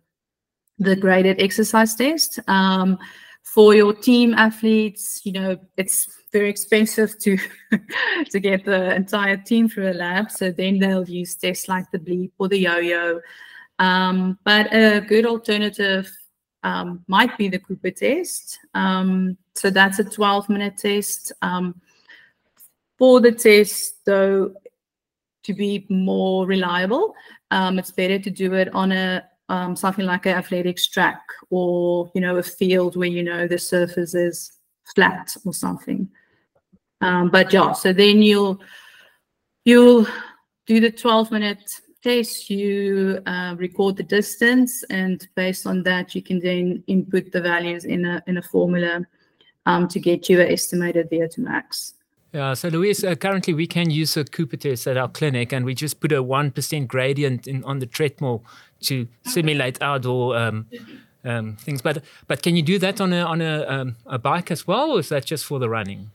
the 0.78 0.96
graded 0.96 1.40
exercise 1.40 1.96
test. 1.96 2.40
Um, 2.48 2.98
for 3.44 3.74
your 3.74 3.94
team 3.94 4.34
athletes, 4.34 5.22
you 5.24 5.32
know, 5.32 5.58
it's 5.78 6.08
very 6.34 6.50
expensive 6.50 7.18
to 7.20 7.38
to 8.32 8.40
get 8.40 8.66
the 8.66 8.94
entire 8.96 9.38
team 9.38 9.70
through 9.70 9.92
a 9.92 9.94
lab. 9.94 10.30
So 10.30 10.52
then 10.52 10.80
they'll 10.80 11.10
use 11.10 11.36
tests 11.36 11.68
like 11.68 11.90
the 11.92 12.00
bleep 12.00 12.32
or 12.40 12.50
the 12.50 12.60
yo-yo. 12.60 13.22
Um, 13.80 14.38
but 14.44 14.74
a 14.74 15.02
good 15.02 15.26
alternative 15.26 16.12
um, 16.64 17.04
might 17.08 17.38
be 17.38 17.48
the 17.48 17.60
Cooper 17.60 17.92
test. 17.92 18.60
Um, 18.74 19.38
so 19.56 19.70
that's 19.70 20.00
a 20.00 20.04
12 20.04 20.50
minute 20.50 20.78
test. 20.78 21.32
Um, 21.42 21.82
for 23.02 23.20
the 23.20 23.32
test, 23.32 24.06
though, 24.06 24.54
to 25.42 25.54
be 25.56 25.88
more 25.90 26.46
reliable, 26.46 27.16
um, 27.50 27.80
it's 27.80 27.90
better 27.90 28.20
to 28.20 28.30
do 28.30 28.54
it 28.54 28.72
on 28.76 28.92
a 28.92 29.24
um, 29.50 29.76
something 29.76 30.06
like 30.06 30.28
an 30.28 30.36
athletics 30.38 30.86
track 30.86 31.20
or 31.50 32.12
you 32.14 32.22
know 32.22 32.36
a 32.36 32.44
field 32.44 32.96
where 32.96 33.08
you 33.08 33.24
know 33.24 33.48
the 33.48 33.58
surface 33.58 34.14
is 34.14 34.52
flat 34.94 35.36
or 35.44 35.52
something. 35.52 36.08
Um, 37.02 37.32
but 37.32 37.52
yeah, 37.52 37.72
so 37.72 37.92
then 37.92 38.22
you'll 38.22 38.62
you'll 39.66 40.06
do 40.68 40.80
the 40.80 40.92
12 40.92 41.32
minute 41.32 41.72
test. 42.04 42.52
You 42.52 43.20
uh, 43.26 43.56
record 43.58 43.98
the 43.98 44.04
distance, 44.04 44.84
and 44.92 45.28
based 45.34 45.66
on 45.66 45.82
that, 45.90 46.14
you 46.14 46.22
can 46.22 46.40
then 46.40 46.84
input 46.86 47.32
the 47.32 47.42
values 47.42 47.86
in 47.86 48.06
a 48.06 48.22
in 48.28 48.38
a 48.38 48.44
formula 48.44 49.02
um, 49.66 49.88
to 49.88 50.00
get 50.00 50.30
you 50.30 50.40
an 50.40 50.52
estimated 50.52 51.10
VO2 51.10 51.40
max. 51.40 51.96
Yeah, 52.34 52.54
so 52.54 52.70
Louise, 52.70 53.04
uh, 53.04 53.16
currently 53.16 53.54
we 53.54 53.68
can 53.68 53.90
use 53.90 54.16
a 54.16 54.24
test 54.24 54.88
at 54.88 54.96
our 54.96 55.10
clinic, 55.10 55.52
and 55.52 55.66
we 55.66 55.76
just 55.76 56.00
put 56.00 56.14
a 56.14 56.24
one 56.24 56.50
percent 56.52 56.88
gradient 56.88 57.46
in, 57.46 57.62
on 57.66 57.80
the 57.80 57.86
treadmill 57.86 58.46
to 58.82 59.06
simulate 59.26 59.82
outdoor 59.82 60.38
um, 60.38 60.66
um, 61.26 61.58
things. 61.58 61.82
But 61.82 62.04
but 62.28 62.42
can 62.42 62.56
you 62.56 62.62
do 62.62 62.80
that 62.80 63.02
on 63.02 63.12
a 63.12 63.24
on 63.24 63.42
a, 63.42 63.66
um, 63.68 63.96
a 64.06 64.18
bike 64.18 64.50
as 64.50 64.66
well, 64.66 64.92
or 64.92 65.00
is 65.00 65.10
that 65.10 65.26
just 65.26 65.46
for 65.46 65.60
the 65.60 65.68
running? 65.68 66.10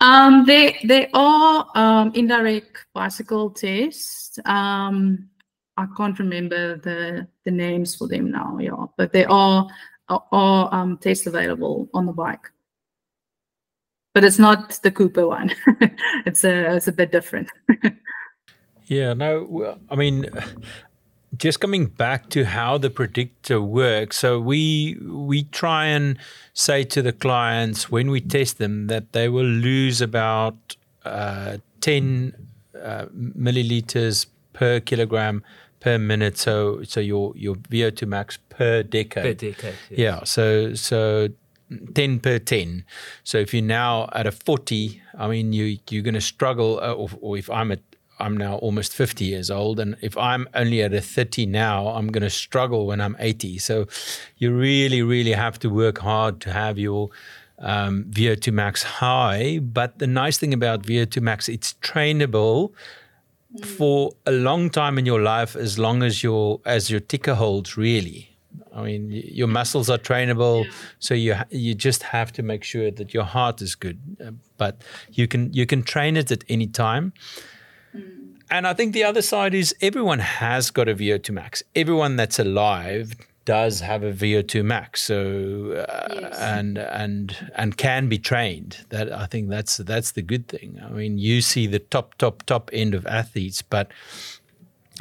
Um, 0.00 0.44
there 0.44 0.72
there 0.82 1.08
are 1.14 1.68
um, 1.76 2.10
indirect 2.14 2.86
bicycle 2.92 3.50
tests. 3.50 4.40
Um, 4.44 5.28
I 5.76 5.86
can't 5.96 6.18
remember 6.18 6.78
the 6.78 7.28
the 7.44 7.52
names 7.52 7.94
for 7.94 8.08
them 8.08 8.32
now. 8.32 8.58
Yeah, 8.58 8.86
but 8.96 9.12
there 9.12 9.30
are 9.30 9.68
are, 10.08 10.24
are 10.32 10.74
um, 10.74 10.98
tests 10.98 11.28
available 11.28 11.88
on 11.94 12.06
the 12.06 12.12
bike 12.12 12.50
but 14.14 14.24
it's 14.24 14.38
not 14.38 14.78
the 14.82 14.90
Cooper 14.90 15.26
one. 15.26 15.52
it's 16.26 16.44
a 16.44 16.76
it's 16.76 16.88
a 16.88 16.92
bit 16.92 17.12
different. 17.12 17.50
yeah, 18.86 19.14
no, 19.14 19.78
I 19.90 19.96
mean, 19.96 20.28
just 21.36 21.60
coming 21.60 21.86
back 21.86 22.28
to 22.30 22.44
how 22.44 22.78
the 22.78 22.90
predictor 22.90 23.60
works. 23.60 24.18
So 24.18 24.38
we 24.38 24.98
we 25.02 25.44
try 25.44 25.86
and 25.86 26.18
say 26.52 26.84
to 26.84 27.02
the 27.02 27.12
clients 27.12 27.90
when 27.90 28.10
we 28.10 28.20
test 28.20 28.58
them 28.58 28.86
that 28.88 29.12
they 29.12 29.28
will 29.28 29.44
lose 29.44 30.00
about 30.00 30.76
uh, 31.04 31.58
ten 31.80 32.34
uh, 32.80 33.06
milliliters 33.06 34.26
per 34.52 34.80
kilogram 34.80 35.42
per 35.80 35.98
minute. 35.98 36.36
So 36.36 36.82
so 36.82 37.00
your 37.00 37.32
your 37.34 37.56
VO2 37.56 38.06
max 38.06 38.38
per 38.50 38.82
decade. 38.82 39.24
Per 39.24 39.34
decade. 39.34 39.74
Yes. 39.90 39.98
Yeah. 39.98 40.24
So 40.24 40.74
so 40.74 41.28
10 41.94 42.20
per 42.20 42.38
10. 42.38 42.84
So 43.24 43.38
if 43.38 43.52
you're 43.52 43.62
now 43.62 44.08
at 44.12 44.26
a 44.26 44.32
40, 44.32 45.00
I 45.18 45.28
mean, 45.28 45.52
you, 45.52 45.78
you're 45.90 46.02
going 46.02 46.14
to 46.14 46.20
struggle, 46.20 46.80
uh, 46.80 46.92
or, 46.92 47.08
or 47.20 47.36
if 47.36 47.50
I'm 47.50 47.72
at 47.72 47.80
I'm 48.22 48.36
now 48.36 48.54
almost 48.56 48.94
50 48.94 49.24
years 49.24 49.50
old. 49.50 49.80
And 49.80 49.96
if 50.00 50.16
I'm 50.16 50.48
only 50.54 50.80
at 50.82 50.94
a 50.94 51.00
30 51.00 51.46
now, 51.46 51.88
I'm 51.88 52.08
going 52.12 52.22
to 52.22 52.30
struggle 52.30 52.86
when 52.86 53.00
I'm 53.00 53.16
80. 53.18 53.58
So 53.58 53.86
you 54.36 54.54
really, 54.54 55.02
really 55.02 55.32
have 55.32 55.58
to 55.60 55.68
work 55.68 55.98
hard 55.98 56.40
to 56.42 56.52
have 56.52 56.78
your 56.78 57.10
um, 57.58 58.04
VO2 58.10 58.52
max 58.52 58.82
high. 58.82 59.58
But 59.58 59.98
the 59.98 60.06
nice 60.06 60.38
thing 60.38 60.54
about 60.54 60.84
VO2 60.84 61.20
max, 61.20 61.48
it's 61.48 61.74
trainable 61.82 62.72
for 63.64 64.12
a 64.24 64.32
long 64.32 64.70
time 64.70 64.98
in 64.98 65.04
your 65.04 65.20
life 65.20 65.56
as 65.56 65.78
long 65.78 66.02
as 66.02 66.22
your 66.22 66.60
as 66.64 66.90
your 66.90 67.00
ticker 67.00 67.34
holds 67.34 67.76
really 67.76 68.31
I 68.74 68.82
mean, 68.82 69.10
your 69.10 69.48
muscles 69.48 69.90
are 69.90 69.98
trainable, 69.98 70.64
yeah. 70.64 70.70
so 70.98 71.14
you 71.14 71.36
you 71.50 71.74
just 71.74 72.02
have 72.04 72.32
to 72.32 72.42
make 72.42 72.64
sure 72.64 72.90
that 72.90 73.12
your 73.12 73.24
heart 73.24 73.60
is 73.60 73.74
good. 73.74 73.98
Uh, 74.24 74.32
but 74.56 74.82
you 75.10 75.28
can 75.28 75.52
you 75.52 75.66
can 75.66 75.82
train 75.82 76.16
it 76.16 76.30
at 76.30 76.44
any 76.48 76.66
time. 76.66 77.12
Mm. 77.94 78.22
And 78.50 78.66
I 78.66 78.74
think 78.74 78.92
the 78.92 79.04
other 79.04 79.22
side 79.22 79.54
is 79.54 79.74
everyone 79.80 80.18
has 80.18 80.70
got 80.70 80.88
a 80.88 80.94
VO2 80.94 81.30
max. 81.30 81.62
Everyone 81.74 82.16
that's 82.16 82.38
alive 82.38 83.14
does 83.44 83.80
have 83.80 84.02
a 84.02 84.12
VO2 84.12 84.64
max, 84.64 85.02
so 85.02 85.84
uh, 85.88 86.14
yes. 86.14 86.38
and 86.38 86.78
and 86.78 87.50
and 87.56 87.76
can 87.76 88.08
be 88.08 88.18
trained. 88.18 88.84
That 88.90 89.12
I 89.12 89.26
think 89.26 89.48
that's 89.48 89.78
that's 89.78 90.12
the 90.12 90.22
good 90.22 90.48
thing. 90.48 90.80
I 90.84 90.90
mean, 90.90 91.18
you 91.18 91.40
see 91.40 91.66
the 91.66 91.78
top 91.78 92.16
top 92.18 92.44
top 92.44 92.70
end 92.72 92.94
of 92.94 93.06
athletes, 93.06 93.62
but 93.62 93.90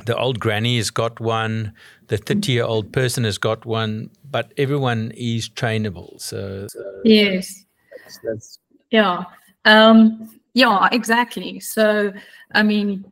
the 0.05 0.17
old 0.17 0.39
granny 0.39 0.77
has 0.77 0.89
got 0.89 1.19
one, 1.19 1.73
the 2.07 2.17
30 2.17 2.51
year 2.51 2.63
old 2.63 2.91
person 2.91 3.23
has 3.23 3.37
got 3.37 3.65
one, 3.65 4.09
but 4.29 4.53
everyone 4.57 5.11
is 5.15 5.49
trainable. 5.49 6.19
So, 6.21 6.67
so 6.69 7.01
yes, 7.03 7.65
that's, 8.03 8.19
that's 8.23 8.59
yeah, 8.89 9.23
um, 9.65 10.29
yeah, 10.53 10.89
exactly. 10.91 11.59
So, 11.59 12.13
I 12.53 12.63
mean, 12.63 13.11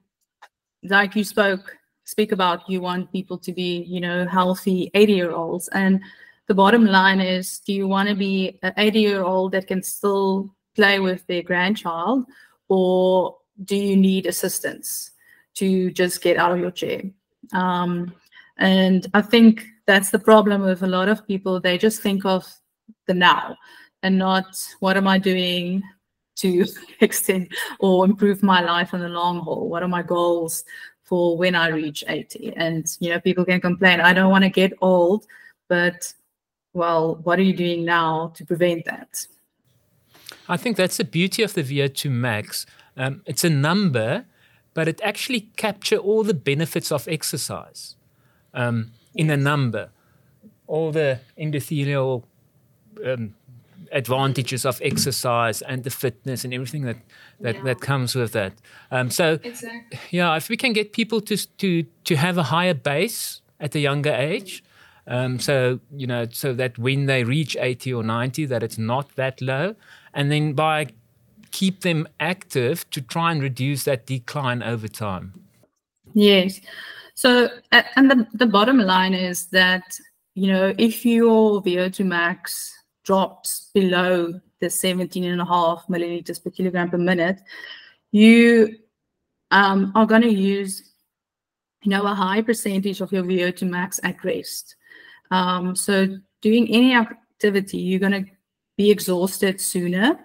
like 0.83 1.15
you 1.15 1.23
spoke 1.23 1.75
speak 2.05 2.31
about 2.31 2.67
you 2.67 2.81
want 2.81 3.11
people 3.11 3.37
to 3.37 3.53
be 3.53 3.83
you 3.87 4.01
know 4.01 4.25
healthy 4.25 4.89
80 4.95 5.13
year 5.13 5.31
olds 5.31 5.67
and 5.69 6.01
the 6.47 6.55
bottom 6.55 6.85
line 6.85 7.19
is 7.19 7.59
do 7.59 7.73
you 7.73 7.87
want 7.87 8.09
to 8.09 8.15
be 8.15 8.57
an 8.63 8.73
80 8.77 8.99
year 8.99 9.23
old 9.23 9.51
that 9.51 9.67
can 9.67 9.83
still 9.83 10.49
play 10.75 10.99
with 10.99 11.25
their 11.27 11.43
grandchild 11.43 12.25
or 12.67 13.37
do 13.65 13.75
you 13.75 13.95
need 13.95 14.25
assistance 14.25 15.11
to 15.59 15.91
just 15.91 16.21
get 16.21 16.37
out 16.37 16.51
of 16.51 16.59
your 16.59 16.71
chair 16.71 17.01
um, 17.53 18.13
and 18.57 19.07
i 19.13 19.21
think 19.21 19.65
that's 19.85 20.11
the 20.11 20.19
problem 20.19 20.61
with 20.61 20.83
a 20.83 20.87
lot 20.87 21.09
of 21.09 21.25
people 21.27 21.59
they 21.59 21.77
just 21.77 22.01
think 22.01 22.25
of 22.25 22.45
the 23.07 23.13
now 23.13 23.55
and 24.03 24.17
not 24.17 24.45
what 24.79 24.97
am 24.97 25.07
i 25.07 25.17
doing 25.17 25.81
to 26.35 26.65
extend 27.01 27.51
or 27.79 28.05
improve 28.05 28.41
my 28.43 28.61
life 28.61 28.93
in 28.93 29.01
the 29.01 29.09
long 29.09 29.39
haul 29.39 29.69
what 29.69 29.83
are 29.83 29.87
my 29.87 30.03
goals 30.03 30.63
for 31.09 31.35
when 31.35 31.55
I 31.55 31.69
reach 31.69 32.03
80. 32.07 32.53
And, 32.55 32.85
you 32.99 33.09
know, 33.09 33.19
people 33.19 33.43
can 33.43 33.59
complain, 33.59 33.99
I 33.99 34.13
don't 34.13 34.29
want 34.29 34.43
to 34.43 34.49
get 34.49 34.71
old, 34.79 35.25
but 35.67 36.13
well, 36.73 37.15
what 37.23 37.39
are 37.39 37.41
you 37.41 37.55
doing 37.55 37.83
now 37.83 38.31
to 38.35 38.45
prevent 38.45 38.85
that? 38.85 39.25
I 40.47 40.55
think 40.55 40.77
that's 40.77 40.97
the 40.97 41.03
beauty 41.03 41.41
of 41.41 41.55
the 41.55 41.63
VO2 41.63 42.11
max. 42.11 42.67
Um, 42.95 43.23
it's 43.25 43.43
a 43.43 43.49
number, 43.49 44.25
but 44.73 44.87
it 44.87 45.01
actually 45.03 45.41
capture 45.57 45.97
all 45.97 46.23
the 46.23 46.33
benefits 46.33 46.91
of 46.91 47.07
exercise 47.07 47.95
um, 48.53 48.91
in 49.13 49.29
a 49.29 49.37
number. 49.37 49.89
All 50.67 50.91
the 50.91 51.19
endothelial 51.37 52.23
um, 53.05 53.33
advantages 53.91 54.65
of 54.65 54.79
exercise 54.83 55.61
and 55.61 55.83
the 55.83 55.89
fitness 55.89 56.43
and 56.43 56.53
everything 56.53 56.83
that 56.83 56.97
that, 57.39 57.55
yeah. 57.55 57.63
that 57.63 57.81
comes 57.81 58.15
with 58.15 58.31
that. 58.33 58.53
Um, 58.91 59.09
so, 59.09 59.39
exactly. 59.43 59.99
yeah, 60.11 60.35
if 60.35 60.49
we 60.49 60.57
can 60.57 60.73
get 60.73 60.93
people 60.93 61.21
to 61.21 61.37
to 61.57 61.83
to 62.03 62.15
have 62.15 62.37
a 62.37 62.43
higher 62.43 62.73
base 62.73 63.41
at 63.59 63.75
a 63.75 63.79
younger 63.79 64.13
age, 64.13 64.63
um, 65.07 65.39
so 65.39 65.79
you 65.95 66.07
know, 66.07 66.27
so 66.31 66.53
that 66.53 66.77
when 66.77 67.05
they 67.05 67.23
reach 67.23 67.57
eighty 67.59 67.93
or 67.93 68.03
ninety, 68.03 68.45
that 68.45 68.63
it's 68.63 68.77
not 68.77 69.15
that 69.15 69.41
low, 69.41 69.75
and 70.13 70.31
then 70.31 70.53
by 70.53 70.87
keep 71.51 71.81
them 71.81 72.07
active 72.19 72.89
to 72.91 73.01
try 73.01 73.31
and 73.31 73.41
reduce 73.41 73.83
that 73.83 74.05
decline 74.05 74.63
over 74.63 74.87
time. 74.87 75.33
Yes. 76.13 76.59
So, 77.15 77.49
and 77.71 78.09
the, 78.09 78.27
the 78.33 78.45
bottom 78.45 78.77
line 78.77 79.13
is 79.13 79.47
that, 79.47 79.83
you 80.35 80.47
know, 80.51 80.73
if 80.77 81.05
your 81.05 81.61
VO2 81.61 82.05
max 82.05 82.73
drops 83.03 83.71
below 83.73 84.39
the 84.59 84.69
17 84.69 85.23
and 85.23 85.41
a 85.41 85.45
half 85.45 85.85
milliliters 85.89 86.41
per 86.43 86.49
kilogram 86.49 86.89
per 86.89 86.97
minute, 86.97 87.41
you 88.11 88.77
um, 89.51 89.91
are 89.95 90.05
going 90.05 90.21
to 90.21 90.33
use, 90.33 90.93
you 91.83 91.89
know, 91.89 92.05
a 92.05 92.13
high 92.13 92.41
percentage 92.41 93.01
of 93.01 93.11
your 93.11 93.23
VO2 93.23 93.69
max 93.69 93.99
at 94.03 94.23
rest. 94.23 94.75
Um, 95.31 95.75
so 95.75 96.07
doing 96.41 96.67
any 96.69 96.95
activity, 96.95 97.77
you're 97.77 97.99
going 97.99 98.23
to 98.23 98.31
be 98.77 98.89
exhausted 98.89 99.59
sooner. 99.59 100.19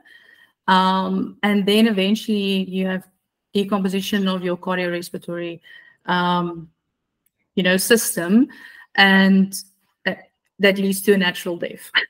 Um, 0.66 1.37
and 1.42 1.66
then 1.66 1.87
eventually 1.87 2.64
you 2.68 2.87
have 2.87 3.07
decomposition 3.53 4.29
of 4.29 4.42
your 4.42 4.57
cardiorespiratory, 4.57 5.61
um, 6.07 6.70
you 7.55 7.62
know, 7.62 7.77
system, 7.77 8.48
and 8.94 9.55
that 10.59 10.79
leads 10.79 11.03
to 11.03 11.12
a 11.12 11.18
natural 11.18 11.57
death. 11.57 11.90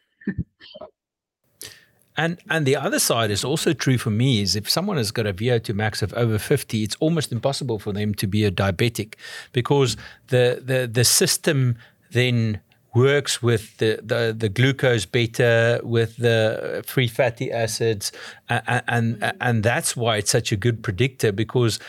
And 2.17 2.39
and 2.49 2.65
the 2.65 2.77
other 2.77 3.01
side 3.01 3.33
is 3.33 3.45
also 3.45 3.73
true 3.73 3.99
for 3.99 4.11
me 4.11 4.41
is 4.41 4.55
if 4.55 4.71
someone 4.71 4.99
has 4.99 5.11
got 5.11 5.27
a 5.27 5.35
VO2 5.35 5.75
max 5.75 6.01
of 6.01 6.15
over 6.15 6.39
50, 6.39 6.85
it's 6.85 6.95
almost 7.01 7.33
impossible 7.33 7.81
for 7.81 7.93
them 7.93 8.15
to 8.15 8.29
be 8.29 8.45
a 8.45 8.53
diabetic 8.53 9.15
because 9.53 9.97
the 10.29 10.63
the 10.65 10.87
the 10.87 11.05
system 11.05 11.77
then 12.13 12.61
works 12.95 13.43
with 13.43 13.77
the, 13.79 14.01
the, 14.03 14.35
the 14.37 14.49
glucose 14.49 15.07
better, 15.07 15.81
with 15.83 16.17
the 16.17 16.83
free 16.87 17.09
fatty 17.09 17.51
acids, 17.51 18.13
and, 18.49 18.83
and 18.89 19.33
and 19.41 19.63
that's 19.63 19.97
why 19.97 20.17
it's 20.19 20.31
such 20.31 20.53
a 20.53 20.57
good 20.57 20.83
predictor 20.83 21.33
because 21.33 21.81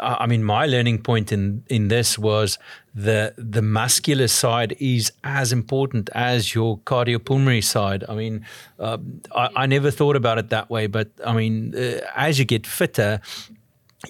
I 0.00 0.26
mean, 0.26 0.42
my 0.42 0.64
learning 0.66 1.02
point 1.02 1.32
in 1.32 1.62
in 1.68 1.88
this 1.88 2.18
was 2.18 2.58
the 2.94 3.34
the 3.36 3.60
muscular 3.60 4.28
side 4.28 4.74
is 4.80 5.12
as 5.22 5.52
important 5.52 6.08
as 6.14 6.54
your 6.54 6.78
cardiopulmonary 6.78 7.62
side. 7.62 8.02
I 8.08 8.14
mean, 8.14 8.46
uh, 8.78 8.96
I, 9.34 9.50
I, 9.54 9.66
never 9.66 9.90
thought 9.90 10.16
about 10.16 10.38
it 10.38 10.48
that 10.48 10.70
way, 10.70 10.86
but 10.86 11.10
I 11.26 11.34
mean, 11.34 11.74
uh, 11.76 12.00
as 12.14 12.38
you 12.38 12.46
get 12.46 12.66
fitter, 12.66 13.20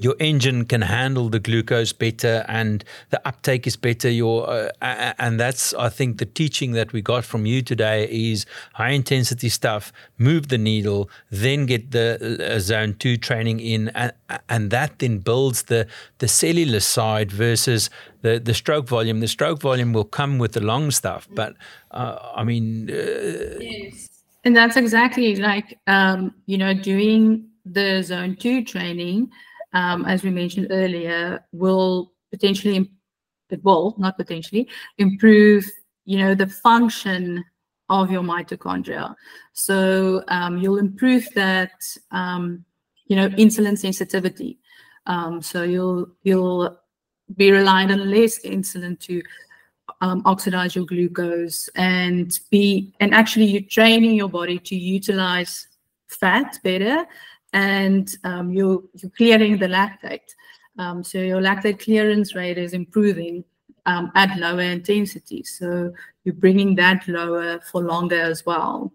your 0.01 0.15
engine 0.19 0.65
can 0.65 0.83
handle 0.83 1.29
the 1.29 1.39
glucose 1.39 1.93
better 1.93 2.45
and 2.49 2.85
the 3.11 3.29
uptake 3.29 3.67
is 3.67 3.77
better 3.77 4.11
your 4.11 4.49
uh, 4.49 4.71
and 5.19 5.39
that's 5.41 5.75
i 5.75 5.89
think 5.89 6.19
the 6.19 6.27
teaching 6.27 6.73
that 6.73 6.93
we 6.93 7.01
got 7.01 7.25
from 7.25 7.47
you 7.47 7.63
today 7.63 8.09
is 8.11 8.47
high 8.75 8.91
intensity 8.91 9.49
stuff 9.49 9.93
move 10.19 10.49
the 10.49 10.59
needle 10.59 11.09
then 11.31 11.67
get 11.67 11.91
the 11.91 12.55
uh, 12.55 12.59
zone 12.59 12.95
2 12.99 13.17
training 13.17 13.61
in 13.61 13.89
and, 13.91 14.13
and 14.49 14.71
that 14.71 14.99
then 14.99 15.19
builds 15.19 15.65
the 15.65 15.87
the 16.19 16.29
cellular 16.29 16.81
side 16.81 17.31
versus 17.31 17.91
the 18.23 18.39
the 18.39 18.55
stroke 18.55 18.89
volume 18.89 19.21
the 19.21 19.29
stroke 19.29 19.61
volume 19.61 19.93
will 19.93 20.05
come 20.05 20.39
with 20.39 20.53
the 20.53 20.61
long 20.61 20.91
stuff 20.91 21.29
but 21.35 21.55
uh, 21.93 22.19
i 22.35 22.45
mean 22.45 22.91
uh, 22.91 23.59
yes. 23.61 24.09
and 24.45 24.57
that's 24.57 24.77
exactly 24.77 25.37
like 25.37 25.79
um, 25.87 26.35
you 26.47 26.59
know 26.59 26.75
doing 26.75 27.49
the 27.65 28.03
zone 28.03 28.37
2 28.37 28.65
training 28.65 29.31
um, 29.77 30.07
as 30.07 30.23
we 30.23 30.31
mentioned 30.31 30.69
earlier, 30.71 31.45
will 31.53 32.13
potentially, 32.31 32.91
it 33.51 33.63
will 33.63 33.95
not 33.99 34.17
potentially 34.17 34.67
improve, 34.97 35.71
you 36.07 36.19
know, 36.19 36.35
the 36.35 36.47
function 36.47 37.45
of 37.91 38.11
your 38.11 38.23
mitochondria. 38.23 39.15
So 39.53 40.25
um, 40.29 40.57
you'll 40.57 40.79
improve 40.79 41.29
that, 41.35 41.73
um, 42.11 42.65
you 43.07 43.17
know, 43.17 43.29
insulin 43.29 43.77
sensitivity. 43.77 44.59
Um, 45.05 45.43
so 45.43 45.63
you'll 45.63 46.09
you'll 46.23 46.79
be 47.37 47.53
reliant 47.53 47.93
on 47.93 48.11
less 48.11 48.41
insulin 48.45 48.99
to 49.01 49.23
um, 50.01 50.23
oxidize 50.25 50.75
your 50.75 50.87
glucose 50.87 51.69
and 51.77 52.41
be 52.51 52.95
and 52.99 53.15
actually 53.15 53.45
you're 53.45 53.63
training 53.63 54.15
your 54.15 54.29
body 54.29 54.59
to 54.59 54.75
utilize 54.75 55.69
fat 56.09 56.59
better 56.65 57.07
and 57.57 58.15
um, 58.25 58.51
you're, 58.51 58.83
you're 58.95 59.11
clearing 59.17 59.57
the 59.59 59.67
lactate. 59.67 60.35
Um, 60.79 61.03
so 61.03 61.17
your 61.19 61.41
lactate 61.41 61.81
clearance 61.81 62.35
rate 62.35 62.59
is 62.59 62.75
improving 62.75 63.45
um, 63.87 64.13
at 64.15 64.39
lower 64.39 64.61
intensity. 64.61 65.43
So 65.43 65.95
you're 66.25 66.35
bringing 66.35 66.75
that 66.75 67.09
lower 67.09 67.61
for 67.61 67.81
longer 67.81 68.21
as 68.21 68.45
well. 68.45 68.93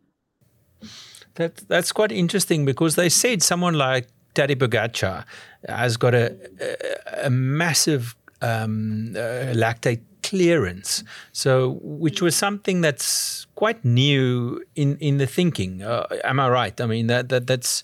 That 1.35 1.55
that's 1.67 1.91
quite 1.91 2.11
interesting 2.11 2.65
because 2.65 2.95
they 2.95 3.09
said 3.09 3.41
someone 3.41 3.73
like 3.73 4.07
Tadej 4.35 4.57
Pogacar 4.57 5.25
has 5.67 5.97
got 5.97 6.13
a 6.13 6.35
a, 6.59 7.27
a 7.27 7.29
massive 7.29 8.15
um, 8.41 9.15
uh, 9.15 9.55
lactate 9.55 10.01
clearance. 10.23 11.03
So, 11.31 11.79
which 11.81 12.21
was 12.21 12.35
something 12.35 12.81
that's 12.81 13.47
quite 13.55 13.83
new 13.85 14.61
in 14.75 14.97
in 14.97 15.17
the 15.17 15.27
thinking. 15.27 15.81
Uh, 15.81 16.05
am 16.23 16.39
I 16.39 16.49
right? 16.49 16.81
I 16.81 16.85
mean 16.85 17.07
that 17.07 17.29
that 17.29 17.47
that's 17.47 17.83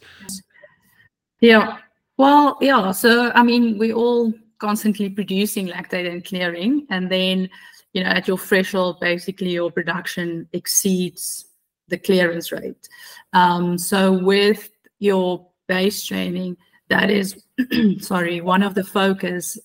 yeah. 1.39 1.77
Well, 2.17 2.57
yeah. 2.61 2.91
So 2.91 3.31
I 3.33 3.43
mean, 3.43 3.77
we're 3.77 3.93
all 3.93 4.33
constantly 4.59 5.09
producing 5.09 5.67
lactate 5.67 6.11
and 6.11 6.25
clearing, 6.25 6.87
and 6.89 7.11
then 7.11 7.49
you 7.93 8.03
know 8.03 8.09
at 8.09 8.27
your 8.27 8.37
threshold, 8.37 8.99
basically 8.99 9.49
your 9.51 9.71
production 9.71 10.47
exceeds 10.53 11.45
the 11.87 11.97
clearance 11.97 12.51
rate. 12.51 12.87
Um, 13.33 13.77
so 13.77 14.11
with 14.11 14.69
your 14.99 15.47
base 15.67 16.03
training, 16.05 16.57
that 16.89 17.09
is 17.09 17.41
sorry 17.99 18.41
one 18.41 18.63
of 18.63 18.75
the 18.75 18.83
focus 18.83 19.57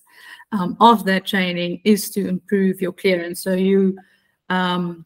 um, 0.51 0.77
of 0.79 1.05
that 1.05 1.25
training 1.25 1.81
is 1.83 2.09
to 2.11 2.27
improve 2.27 2.81
your 2.81 2.93
clearance. 2.93 3.41
So 3.41 3.53
you 3.53 3.97
um, 4.49 5.05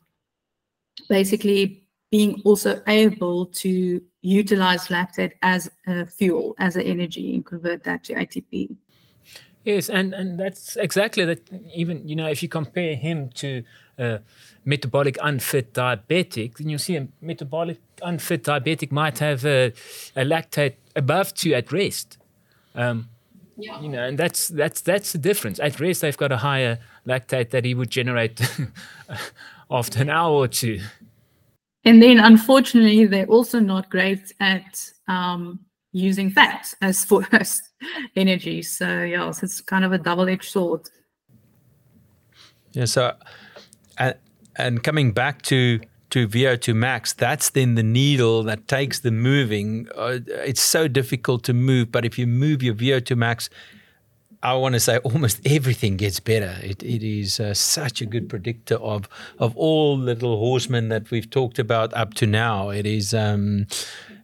basically 1.09 1.86
being 2.11 2.41
also 2.45 2.81
able 2.87 3.47
to 3.47 4.01
utilize 4.21 4.87
lactate 4.87 5.33
as 5.41 5.69
a 5.87 6.05
fuel, 6.05 6.55
as 6.59 6.75
an 6.75 6.83
energy, 6.83 7.35
and 7.35 7.45
convert 7.45 7.83
that 7.83 8.03
to 8.05 8.13
ATP. 8.13 8.75
Yes, 9.63 9.89
and, 9.89 10.13
and 10.13 10.39
that's 10.39 10.77
exactly 10.77 11.25
that. 11.25 11.41
Even 11.75 12.07
you 12.07 12.15
know, 12.15 12.27
if 12.27 12.41
you 12.41 12.47
compare 12.47 12.95
him 12.95 13.29
to 13.35 13.63
a 13.97 14.21
metabolic 14.63 15.17
unfit 15.21 15.73
diabetic, 15.73 16.57
then 16.57 16.69
you 16.69 16.77
see 16.77 16.95
a 16.95 17.07
metabolic 17.19 17.79
unfit 18.01 18.43
diabetic 18.43 18.91
might 18.91 19.19
have 19.19 19.45
a, 19.45 19.73
a 20.15 20.23
lactate 20.23 20.75
above 20.95 21.33
two 21.33 21.53
at 21.53 21.71
rest. 21.71 22.17
Um, 22.75 23.09
yeah. 23.57 23.81
You 23.81 23.89
know, 23.89 24.03
and 24.03 24.17
that's 24.17 24.47
that's 24.47 24.81
that's 24.81 25.11
the 25.11 25.17
difference. 25.17 25.59
At 25.59 25.79
rest, 25.79 26.01
they've 26.01 26.15
got 26.15 26.31
a 26.31 26.37
higher 26.37 26.79
lactate 27.05 27.49
that 27.49 27.65
he 27.65 27.73
would 27.73 27.89
generate 27.89 28.39
after 29.71 30.01
an 30.01 30.09
hour 30.09 30.33
or 30.33 30.47
two. 30.47 30.79
And 31.87 32.03
then, 32.03 32.19
unfortunately, 32.19 33.05
they're 33.05 33.27
also 33.27 33.61
not 33.61 33.89
great 33.89 34.33
at 34.41 34.91
um, 35.07 35.57
using 35.93 36.29
fat 36.29 36.73
as 36.81 37.05
for 37.05 37.25
as 37.31 37.61
energy. 38.17 38.61
So 38.61 39.03
yeah, 39.03 39.31
so 39.31 39.45
it's 39.45 39.61
kind 39.61 39.85
of 39.85 39.93
a 39.93 39.97
double-edged 39.97 40.51
sword. 40.51 40.81
Yeah. 42.73 42.83
So, 42.83 43.15
and, 43.97 44.15
and 44.57 44.83
coming 44.83 45.13
back 45.13 45.43
to 45.43 45.79
to 46.09 46.27
VO2 46.27 46.75
max, 46.75 47.13
that's 47.13 47.51
then 47.51 47.75
the 47.75 47.83
needle 47.83 48.43
that 48.43 48.67
takes 48.67 48.99
the 48.99 49.11
moving. 49.11 49.87
Uh, 49.95 50.19
it's 50.27 50.61
so 50.61 50.89
difficult 50.89 51.43
to 51.45 51.53
move, 51.53 51.89
but 51.89 52.03
if 52.03 52.19
you 52.19 52.27
move 52.27 52.61
your 52.61 52.75
VO2 52.75 53.15
max, 53.15 53.49
I 54.47 54.53
want 54.53 54.75
to 54.75 54.79
say 54.79 54.97
almost 54.99 55.41
everything 55.45 55.97
gets 55.97 56.21
better. 56.21 56.55
It, 56.63 56.81
it 56.81 57.03
is 57.03 57.39
uh, 57.39 57.53
such 57.53 58.01
a 58.01 58.05
good 58.05 58.29
predictor 58.29 58.75
of 58.75 59.09
of 59.39 59.57
all 59.57 59.97
little 59.97 60.37
horsemen 60.37 60.87
that 60.87 61.11
we've 61.11 61.29
talked 61.29 61.59
about 61.59 61.93
up 61.93 62.13
to 62.15 62.25
now. 62.25 62.69
It 62.69 62.85
is. 62.85 63.13
Um, 63.13 63.67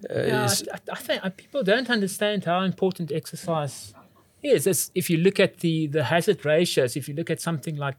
uh, 0.10 0.50
I, 0.74 0.78
I, 0.92 0.96
think 0.96 1.26
uh, 1.26 1.30
people 1.30 1.62
don't 1.64 1.90
understand 1.90 2.46
how 2.46 2.62
important 2.62 3.12
exercise 3.12 3.94
is. 4.42 4.66
It's, 4.66 4.92
if 4.96 5.10
you 5.10 5.18
look 5.18 5.42
at 5.42 5.58
the 5.58 5.88
the 5.88 6.06
hazard 6.06 6.46
ratios, 6.46 6.96
if 6.96 7.10
you 7.10 7.16
look 7.16 7.30
at 7.30 7.42
something 7.42 7.76
like 7.76 7.98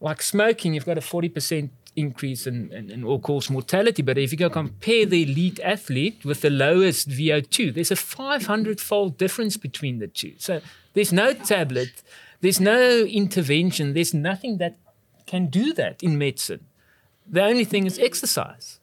like 0.00 0.20
smoking, 0.20 0.74
you've 0.74 0.86
got 0.92 0.98
a 0.98 1.06
forty 1.14 1.30
percent 1.30 1.70
increase 1.96 2.46
in, 2.46 2.72
in, 2.72 2.90
in 2.90 3.04
all 3.04 3.18
cause 3.18 3.50
mortality. 3.50 4.02
But 4.02 4.18
if 4.18 4.32
you 4.32 4.38
go 4.38 4.50
compare 4.50 5.06
the 5.06 5.22
elite 5.22 5.60
athlete 5.60 6.24
with 6.24 6.40
the 6.40 6.50
lowest 6.50 7.08
VO2, 7.08 7.74
there's 7.74 7.90
a 7.90 7.96
500 7.96 8.80
fold 8.80 9.18
difference 9.18 9.56
between 9.56 9.98
the 9.98 10.08
two. 10.08 10.34
So 10.38 10.60
there's 10.94 11.12
no 11.12 11.32
tablet, 11.32 12.02
there's 12.40 12.60
no 12.60 13.00
intervention, 13.04 13.94
there's 13.94 14.14
nothing 14.14 14.58
that 14.58 14.76
can 15.26 15.46
do 15.46 15.72
that 15.74 16.02
in 16.02 16.18
medicine. 16.18 16.66
The 17.26 17.42
only 17.42 17.64
thing 17.64 17.86
is 17.86 17.98
exercise. 17.98 18.80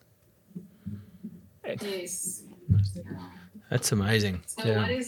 Yes. 1.66 2.43
That's 3.70 3.91
amazing. 3.91 4.41
So 4.47 4.66
yeah. 4.66 5.01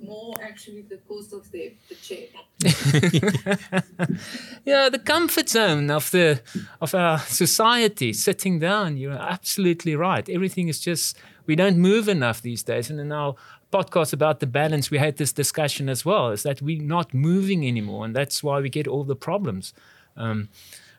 More 0.00 0.34
actually 0.42 0.82
the 0.82 0.98
cost 0.98 1.32
of 1.32 1.50
the, 1.50 1.74
the 1.88 1.94
chair. 1.94 2.26
yeah, 4.64 4.88
the 4.88 4.98
comfort 4.98 5.48
zone 5.48 5.90
of 5.90 6.10
the 6.10 6.40
of 6.80 6.94
our 6.94 7.18
society, 7.18 8.12
sitting 8.12 8.58
down. 8.58 8.96
You're 8.96 9.12
absolutely 9.12 9.96
right. 9.96 10.28
Everything 10.28 10.68
is 10.68 10.80
just 10.80 11.16
we 11.46 11.56
don't 11.56 11.78
move 11.78 12.08
enough 12.08 12.42
these 12.42 12.62
days. 12.62 12.90
And 12.90 13.00
in 13.00 13.12
our 13.12 13.34
podcast 13.72 14.12
about 14.12 14.40
the 14.40 14.46
balance, 14.46 14.90
we 14.90 14.98
had 14.98 15.16
this 15.16 15.32
discussion 15.32 15.88
as 15.88 16.04
well. 16.04 16.30
Is 16.30 16.42
that 16.42 16.62
we're 16.62 16.82
not 16.82 17.14
moving 17.14 17.66
anymore, 17.66 18.04
and 18.04 18.14
that's 18.14 18.42
why 18.42 18.60
we 18.60 18.68
get 18.68 18.86
all 18.86 19.04
the 19.04 19.16
problems. 19.16 19.72
Um, 20.16 20.48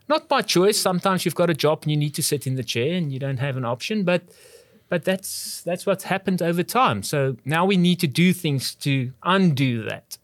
not 0.07 0.27
by 0.27 0.41
choice. 0.41 0.79
Sometimes 0.79 1.23
you've 1.23 1.35
got 1.35 1.51
a 1.51 1.53
job 1.53 1.83
and 1.83 1.91
you 1.91 1.97
need 1.97 2.15
to 2.15 2.23
sit 2.23 2.47
in 2.47 2.55
the 2.55 2.63
chair 2.63 2.95
and 2.95 3.13
you 3.13 3.19
don't 3.19 3.37
have 3.37 3.57
an 3.57 3.65
option, 3.65 4.03
but 4.03 4.23
but 4.89 5.03
that's 5.03 5.61
that's 5.61 5.85
what's 5.85 6.03
happened 6.03 6.41
over 6.41 6.63
time. 6.63 7.03
So 7.03 7.37
now 7.45 7.65
we 7.65 7.77
need 7.77 7.99
to 8.01 8.07
do 8.07 8.33
things 8.33 8.75
to 8.75 9.13
undo 9.23 9.83
that. 9.83 10.17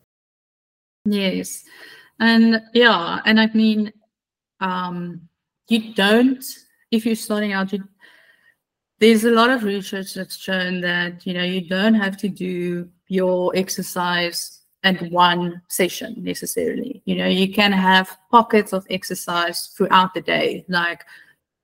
Yes, 1.06 1.64
and 2.20 2.62
yeah, 2.74 3.22
and 3.26 3.40
I 3.40 3.48
mean, 3.54 3.94
um, 4.60 5.22
you 5.70 5.94
don't 5.94 6.44
if 6.92 7.06
you're 7.06 7.16
starting 7.16 7.54
out. 7.54 7.72
You, 7.72 7.84
there's 9.00 9.24
a 9.24 9.32
lot 9.32 9.52
of 9.52 9.64
research 9.64 10.16
that's 10.16 10.38
shown 10.38 10.82
that 10.82 11.26
you 11.28 11.34
know 11.34 11.44
you 11.44 11.62
don't 11.62 11.94
have 11.94 12.18
to 12.18 12.30
do 12.30 12.90
your 13.08 13.56
exercise 13.56 14.62
at 14.84 15.00
one 15.12 15.62
session 15.68 16.16
necessarily. 16.18 17.02
You 17.06 17.16
know, 17.18 17.28
you 17.28 17.54
can 17.54 17.72
have 17.72 18.18
pockets 18.32 18.74
of 18.74 18.86
exercise 18.90 19.68
throughout 19.78 20.16
the 20.16 20.22
day, 20.22 20.66
like 20.70 21.04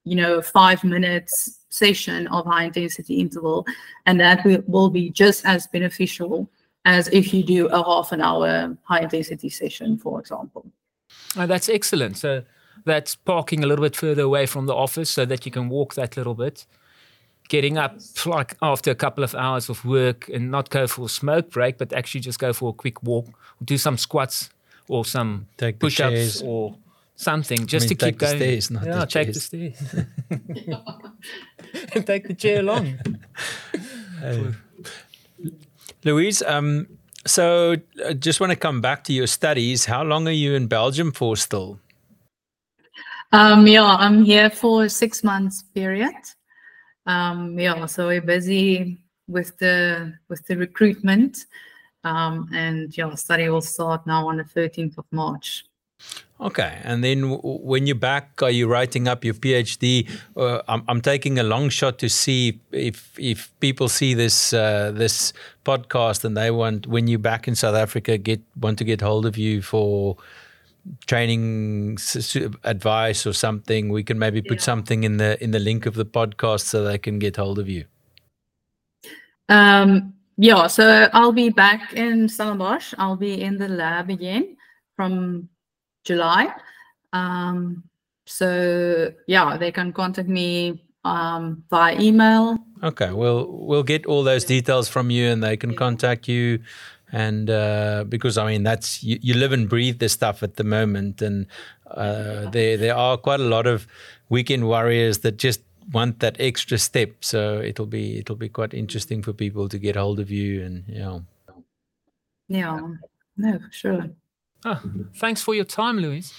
you 0.03 0.15
know, 0.15 0.41
five 0.41 0.83
minutes 0.83 1.60
session 1.71 2.27
of 2.27 2.45
high 2.45 2.65
intensity 2.65 3.15
interval. 3.15 3.65
And 4.05 4.19
that 4.19 4.45
will, 4.45 4.61
will 4.67 4.89
be 4.91 5.09
just 5.09 5.43
as 5.45 5.65
beneficial 5.67 6.47
as 6.85 7.07
if 7.09 7.33
you 7.33 7.43
do 7.43 7.67
a 7.67 7.83
half 7.83 8.11
an 8.11 8.21
hour 8.21 8.77
high 8.83 9.01
intensity 9.01 9.49
session, 9.49 9.97
for 9.97 10.19
example. 10.19 10.65
Oh, 11.35 11.47
that's 11.47 11.69
excellent. 11.69 12.17
So 12.17 12.43
that's 12.85 13.15
parking 13.15 13.63
a 13.63 13.67
little 13.67 13.83
bit 13.83 13.95
further 13.95 14.23
away 14.23 14.45
from 14.45 14.65
the 14.65 14.75
office 14.75 15.09
so 15.09 15.25
that 15.25 15.45
you 15.45 15.51
can 15.51 15.69
walk 15.69 15.95
that 15.95 16.17
little 16.17 16.35
bit. 16.35 16.65
Getting 17.49 17.77
up 17.77 17.97
like 18.25 18.55
after 18.61 18.91
a 18.91 18.95
couple 18.95 19.23
of 19.23 19.35
hours 19.35 19.69
of 19.69 19.83
work 19.83 20.29
and 20.29 20.51
not 20.51 20.69
go 20.69 20.87
for 20.87 21.05
a 21.05 21.09
smoke 21.09 21.51
break, 21.51 21.77
but 21.77 21.91
actually 21.93 22.21
just 22.21 22.39
go 22.39 22.53
for 22.53 22.69
a 22.69 22.73
quick 22.73 23.03
walk, 23.03 23.27
do 23.63 23.77
some 23.77 23.97
squats 23.97 24.49
or 24.87 25.03
some 25.05 25.47
push 25.79 25.99
ups 25.99 26.41
or 26.41 26.75
something 27.21 27.67
just 27.67 27.85
I 27.85 27.89
mean, 27.89 27.97
to 27.97 28.05
keep 28.05 28.17
going. 28.17 28.37
Stairs, 28.37 28.71
not 28.71 28.85
yeah, 28.85 29.05
take 29.05 29.33
the 29.33 29.39
stairs. 29.39 29.95
and 31.93 32.05
take 32.07 32.27
the 32.27 32.33
chair 32.33 32.59
along. 32.59 32.99
Uh, 34.23 34.51
Louise, 36.03 36.43
um, 36.43 36.85
so 37.25 37.75
I 38.05 38.09
uh, 38.09 38.13
just 38.13 38.39
want 38.39 38.51
to 38.51 38.55
come 38.55 38.81
back 38.81 39.03
to 39.05 39.13
your 39.13 39.25
studies. 39.25 39.85
How 39.85 40.03
long 40.03 40.27
are 40.27 40.37
you 40.43 40.53
in 40.53 40.67
Belgium 40.67 41.11
for 41.11 41.35
still? 41.35 41.79
Um, 43.31 43.65
yeah, 43.65 43.83
I'm 43.83 44.23
here 44.23 44.51
for 44.51 44.83
a 44.83 44.89
six 44.89 45.23
months 45.23 45.63
period. 45.73 46.13
Um, 47.07 47.57
yeah, 47.57 47.83
so 47.87 48.09
we're 48.09 48.21
busy 48.21 48.99
with 49.27 49.57
the 49.57 50.13
with 50.29 50.45
the 50.45 50.55
recruitment, 50.55 51.45
um, 52.03 52.47
and 52.53 52.95
yeah, 52.95 53.15
study 53.15 53.49
will 53.49 53.61
start 53.61 54.05
now 54.05 54.27
on 54.27 54.37
the 54.37 54.43
13th 54.43 54.99
of 54.99 55.05
March. 55.11 55.65
Okay, 56.39 56.79
and 56.83 57.03
then 57.03 57.21
w- 57.21 57.39
when 57.41 57.85
you're 57.85 57.95
back, 57.95 58.41
are 58.41 58.49
you 58.49 58.67
writing 58.67 59.07
up 59.07 59.23
your 59.23 59.35
PhD? 59.35 60.09
Uh, 60.35 60.61
I'm, 60.67 60.83
I'm, 60.87 60.99
taking 60.99 61.37
a 61.37 61.43
long 61.43 61.69
shot 61.69 61.99
to 61.99 62.09
see 62.09 62.59
if 62.71 63.13
if 63.19 63.51
people 63.59 63.87
see 63.87 64.15
this 64.15 64.51
uh, 64.51 64.91
this 64.91 65.33
podcast 65.65 66.25
and 66.25 66.35
they 66.35 66.49
want 66.49 66.87
when 66.87 67.07
you're 67.07 67.19
back 67.19 67.47
in 67.47 67.53
South 67.53 67.75
Africa 67.75 68.17
get 68.17 68.41
want 68.59 68.79
to 68.79 68.83
get 68.83 69.01
hold 69.01 69.27
of 69.27 69.37
you 69.37 69.61
for 69.61 70.17
training 71.05 71.97
advice 72.63 73.27
or 73.27 73.33
something. 73.33 73.89
We 73.89 74.03
can 74.03 74.17
maybe 74.17 74.41
put 74.41 74.57
yeah. 74.57 74.63
something 74.63 75.03
in 75.03 75.17
the 75.17 75.41
in 75.43 75.51
the 75.51 75.59
link 75.59 75.85
of 75.85 75.93
the 75.93 76.05
podcast 76.05 76.61
so 76.61 76.83
they 76.83 76.97
can 76.97 77.19
get 77.19 77.35
hold 77.37 77.59
of 77.59 77.69
you. 77.69 77.85
Um, 79.47 80.13
yeah, 80.37 80.67
so 80.67 81.07
I'll 81.13 81.33
be 81.33 81.49
back 81.49 81.93
in 81.93 82.27
Stellenbosch. 82.27 82.95
I'll 82.97 83.15
be 83.15 83.41
in 83.41 83.57
the 83.57 83.67
lab 83.67 84.09
again 84.09 84.57
from 84.95 85.49
July. 86.03 86.53
Um, 87.13 87.83
so 88.25 89.11
yeah, 89.27 89.57
they 89.57 89.71
can 89.71 89.93
contact 89.93 90.29
me 90.29 90.83
um, 91.03 91.63
via 91.69 91.99
email. 91.99 92.57
Okay, 92.83 93.11
we'll 93.11 93.47
we'll 93.49 93.83
get 93.83 94.05
all 94.05 94.23
those 94.23 94.45
details 94.45 94.87
from 94.87 95.09
you, 95.09 95.27
and 95.27 95.43
they 95.43 95.57
can 95.57 95.75
contact 95.75 96.27
you. 96.27 96.59
And 97.11 97.49
uh, 97.49 98.05
because 98.07 98.37
I 98.37 98.45
mean, 98.45 98.63
that's 98.63 99.03
you, 99.03 99.19
you, 99.21 99.33
live 99.33 99.51
and 99.51 99.67
breathe 99.67 99.99
this 99.99 100.13
stuff 100.13 100.43
at 100.43 100.55
the 100.55 100.63
moment, 100.63 101.21
and 101.21 101.45
uh, 101.89 102.49
there 102.49 102.77
there 102.77 102.95
are 102.95 103.17
quite 103.17 103.39
a 103.39 103.45
lot 103.45 103.67
of 103.67 103.85
weekend 104.29 104.67
warriors 104.67 105.19
that 105.19 105.37
just 105.37 105.61
want 105.91 106.19
that 106.19 106.37
extra 106.39 106.77
step. 106.77 107.11
So 107.23 107.59
it'll 107.59 107.85
be 107.85 108.19
it'll 108.19 108.37
be 108.37 108.49
quite 108.49 108.73
interesting 108.73 109.21
for 109.21 109.33
people 109.33 109.67
to 109.67 109.77
get 109.77 109.95
hold 109.95 110.19
of 110.19 110.31
you, 110.31 110.63
and 110.63 110.85
you 110.87 110.99
know. 110.99 111.25
Yeah, 112.47 112.79
no, 113.37 113.59
sure. 113.71 114.09
Oh, 114.65 114.81
thanks 115.15 115.41
for 115.41 115.55
your 115.55 115.65
time, 115.65 115.97
Louise. 115.97 116.33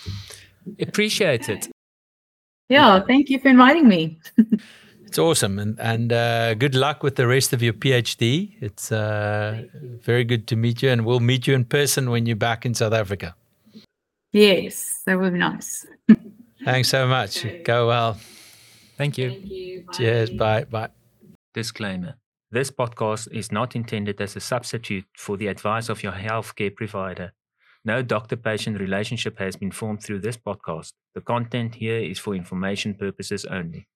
Appreciate 0.81 1.49
it. 1.49 1.68
Yeah, 2.68 3.01
thank 3.01 3.29
you 3.29 3.39
for 3.39 3.49
inviting 3.49 3.89
me. 3.89 4.18
It's 5.12 5.18
awesome, 5.18 5.59
and 5.59 5.79
and 5.79 6.11
uh, 6.11 6.55
good 6.55 6.75
luck 6.75 7.03
with 7.03 7.16
the 7.16 7.27
rest 7.27 7.53
of 7.53 7.62
your 7.62 7.75
PhD. 7.75 8.55
It's 8.62 8.91
uh, 8.91 9.64
very 10.01 10.25
good 10.25 10.47
to 10.47 10.57
meet 10.57 10.83
you, 10.83 10.89
and 10.89 11.05
we'll 11.05 11.20
meet 11.20 11.47
you 11.47 11.53
in 11.53 11.66
person 11.66 12.09
when 12.09 12.25
you're 12.25 12.35
back 12.35 12.64
in 12.64 12.73
South 12.73 12.95
Africa. 12.95 13.35
Yes, 14.33 15.03
that 15.05 15.20
would 15.20 15.35
be 15.35 15.39
nice. 15.39 15.87
Thanks 16.64 16.89
so 16.89 17.07
much. 17.07 17.45
Go 17.64 17.89
well. 17.89 18.16
Thank 18.97 19.18
you. 19.18 19.29
you. 19.29 19.85
Cheers. 19.93 20.31
Bye. 20.31 20.64
Bye. 20.64 20.89
Disclaimer 21.53 22.14
This 22.51 22.70
podcast 22.70 23.31
is 23.33 23.53
not 23.53 23.77
intended 23.77 24.18
as 24.18 24.35
a 24.35 24.41
substitute 24.41 25.05
for 25.14 25.37
the 25.37 25.49
advice 25.49 25.91
of 25.91 26.03
your 26.03 26.12
healthcare 26.12 26.75
provider. 26.75 27.33
No 27.85 28.03
doctor 28.03 28.37
patient 28.37 28.80
relationship 28.80 29.39
has 29.39 29.57
been 29.57 29.70
formed 29.70 30.03
through 30.03 30.20
this 30.20 30.37
podcast. 30.37 30.95
The 31.14 31.20
content 31.20 31.76
here 31.76 32.01
is 32.01 32.18
for 32.18 32.35
information 32.35 32.95
purposes 32.95 33.45
only. 33.45 33.87